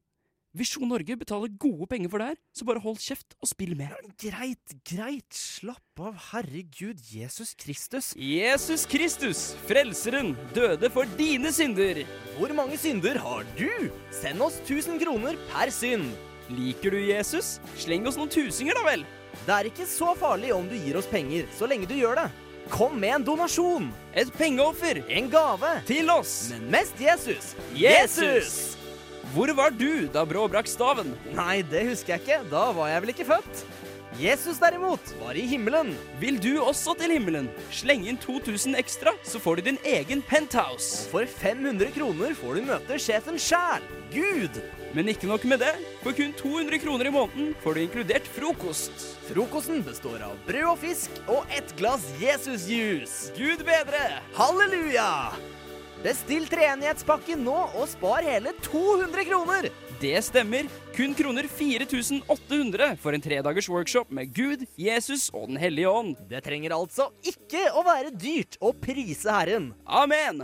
Visjon 0.56 0.88
Norge 0.88 1.14
betaler 1.16 1.52
gode 1.60 1.86
penger 1.88 2.10
for 2.12 2.20
det 2.20 2.32
her, 2.32 2.40
så 2.56 2.66
bare 2.68 2.82
hold 2.84 2.98
kjeft 3.00 3.36
og 3.38 3.48
spill 3.48 3.72
med. 3.76 3.92
Greit, 4.20 4.74
greit. 4.84 5.28
Slapp 5.32 6.02
av, 6.02 6.18
herregud, 6.32 7.00
Jesus 7.08 7.54
Kristus. 7.56 8.10
Jesus 8.16 8.84
Kristus, 8.88 9.46
frelseren, 9.68 10.34
døde 10.56 10.92
for 10.92 11.08
dine 11.20 11.52
synder. 11.56 12.02
Hvor 12.36 12.52
mange 12.56 12.80
synder 12.80 13.20
har 13.20 13.48
du? 13.56 13.88
Send 14.12 14.44
oss 14.44 14.60
1000 14.66 15.00
kroner 15.00 15.40
per 15.52 15.72
synd. 15.72 16.12
Liker 16.56 16.94
du 16.94 17.00
Jesus? 17.00 17.56
Sleng 17.80 18.06
oss 18.08 18.18
noen 18.20 18.30
tusinger, 18.32 18.76
da 18.78 18.84
vel. 18.86 19.04
Det 19.46 19.54
er 19.56 19.68
ikke 19.70 19.86
så 19.88 20.12
farlig 20.18 20.52
om 20.54 20.68
du 20.68 20.76
gir 20.76 20.98
oss 21.00 21.08
penger, 21.10 21.48
så 21.56 21.68
lenge 21.70 21.88
du 21.88 21.96
gjør 21.96 22.20
det. 22.20 22.28
Kom 22.72 22.98
med 23.00 23.16
en 23.16 23.24
donasjon. 23.26 23.88
Et 24.14 24.28
pengeoffer. 24.36 25.02
En 25.10 25.28
gave. 25.32 25.72
Til 25.88 26.10
oss. 26.12 26.36
Men 26.54 26.68
mest 26.76 27.00
Jesus. 27.00 27.54
Jesus! 27.74 28.76
Hvor 29.32 29.48
var 29.56 29.72
du 29.72 30.06
da 30.12 30.24
Brå 30.28 30.44
brakk 30.50 30.68
staven? 30.68 31.14
Nei, 31.34 31.62
det 31.66 31.86
husker 31.88 32.14
jeg 32.14 32.22
ikke. 32.22 32.42
Da 32.52 32.68
var 32.76 32.92
jeg 32.92 33.04
vel 33.04 33.14
ikke 33.14 33.28
født. 33.32 33.64
Jesus 34.20 34.60
derimot 34.60 35.14
var 35.22 35.38
i 35.40 35.46
himmelen. 35.48 35.94
Vil 36.20 36.36
du 36.40 36.60
også 36.60 36.92
til 37.00 37.14
himmelen? 37.16 37.48
Sleng 37.72 38.04
inn 38.08 38.20
2000 38.20 38.76
ekstra, 38.76 39.14
så 39.24 39.40
får 39.40 39.58
du 39.58 39.70
din 39.70 39.80
egen 39.88 40.20
penthouse. 40.28 41.06
Og 41.08 41.14
for 41.14 41.32
500 41.40 41.94
kroner 41.96 42.36
får 42.36 42.60
du 42.60 42.68
møte 42.68 43.00
sjefen 43.00 43.40
sjæl, 43.40 43.84
Gud. 44.12 44.60
Men 44.92 45.08
ikke 45.08 45.28
nok 45.28 45.44
med 45.48 45.62
det. 45.64 45.72
For 46.02 46.12
kun 46.16 46.34
200 46.36 46.78
kroner 46.82 47.08
i 47.08 47.14
måneden 47.14 47.54
får 47.62 47.74
du 47.74 47.80
inkludert 47.86 48.28
frokost. 48.34 49.06
Frokosten 49.30 49.80
består 49.86 50.20
av 50.26 50.36
brød 50.44 50.68
og 50.74 50.78
fisk 50.82 51.22
og 51.32 51.48
ett 51.56 51.72
glass 51.78 52.04
Jesus-juice. 52.20 53.32
Gud 53.38 53.64
bedre! 53.64 54.20
Halleluja! 54.36 55.32
Bestill 56.02 56.48
treenighetspakken 56.50 57.44
nå 57.46 57.56
og 57.78 57.86
spar 57.88 58.26
hele 58.26 58.52
200 58.66 59.24
kroner. 59.28 59.68
Det 60.02 60.16
stemmer. 60.26 60.66
Kun 60.96 61.14
kroner 61.14 61.46
4800 61.48 62.96
for 63.00 63.14
en 63.14 63.22
tredagers 63.22 63.68
workshop 63.70 64.10
med 64.10 64.32
Gud, 64.34 64.66
Jesus 64.76 65.30
og 65.30 65.46
Den 65.52 65.60
hellige 65.62 65.88
ånd. 65.88 66.16
Det 66.28 66.42
trenger 66.44 66.74
altså 66.76 67.12
ikke 67.22 67.68
å 67.70 67.86
være 67.86 68.10
dyrt 68.10 68.58
å 68.60 68.74
prise 68.74 69.30
Herren. 69.30 69.72
Amen! 69.86 70.42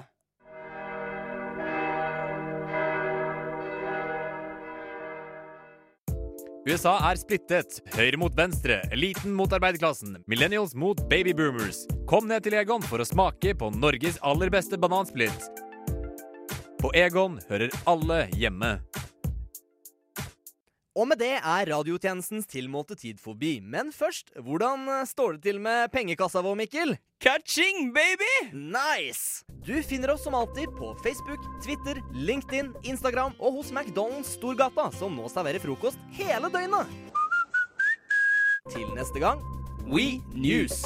USA 6.68 6.98
er 7.08 7.16
splittet. 7.16 7.78
Høyre 7.94 8.18
mot 8.20 8.34
venstre, 8.36 8.82
eliten 8.92 9.32
mot 9.32 9.52
arbeiderklassen, 9.56 10.18
millennials 10.28 10.74
mot 10.76 10.98
babyboomers. 11.08 11.86
Kom 12.10 12.26
ned 12.28 12.44
til 12.44 12.58
Egon 12.60 12.84
for 12.84 13.00
å 13.00 13.06
smake 13.08 13.54
på 13.56 13.70
Norges 13.72 14.18
aller 14.20 14.52
beste 14.52 14.76
banansplitt. 14.76 15.48
På 16.82 16.90
Egon 16.92 17.38
hører 17.48 17.72
alle 17.88 18.26
hjemme. 18.36 18.74
Og 20.98 21.06
med 21.06 21.20
det 21.22 21.36
er 21.36 21.68
radiotjenestens 21.70 22.48
tilmålte 22.50 22.96
tid 22.98 23.20
forbi. 23.22 23.58
Men 23.62 23.92
først, 23.94 24.32
hvordan 24.34 24.88
eh, 24.90 25.04
står 25.06 25.36
det 25.36 25.44
til 25.46 25.60
med 25.62 25.92
pengekassa 25.94 26.42
vår, 26.42 26.56
Mikkel? 26.58 26.96
Catching, 27.22 27.92
baby! 27.94 28.32
Nice! 28.50 29.44
Du 29.62 29.76
finner 29.86 30.14
oss 30.14 30.24
som 30.26 30.34
alltid 30.34 30.74
på 30.74 30.90
Facebook, 31.04 31.44
Twitter, 31.62 32.02
LinkedIn, 32.14 32.72
Instagram 32.82 33.36
og 33.38 33.60
hos 33.60 33.70
McDonald's 33.70 34.34
Storgata, 34.34 34.88
som 34.98 35.14
nå 35.14 35.30
serverer 35.30 35.62
frokost 35.62 36.02
hele 36.18 36.50
døgnet. 36.50 36.90
Til 38.74 38.90
neste 38.98 39.22
gang 39.22 39.44
We 39.86 40.18
News. 40.34 40.82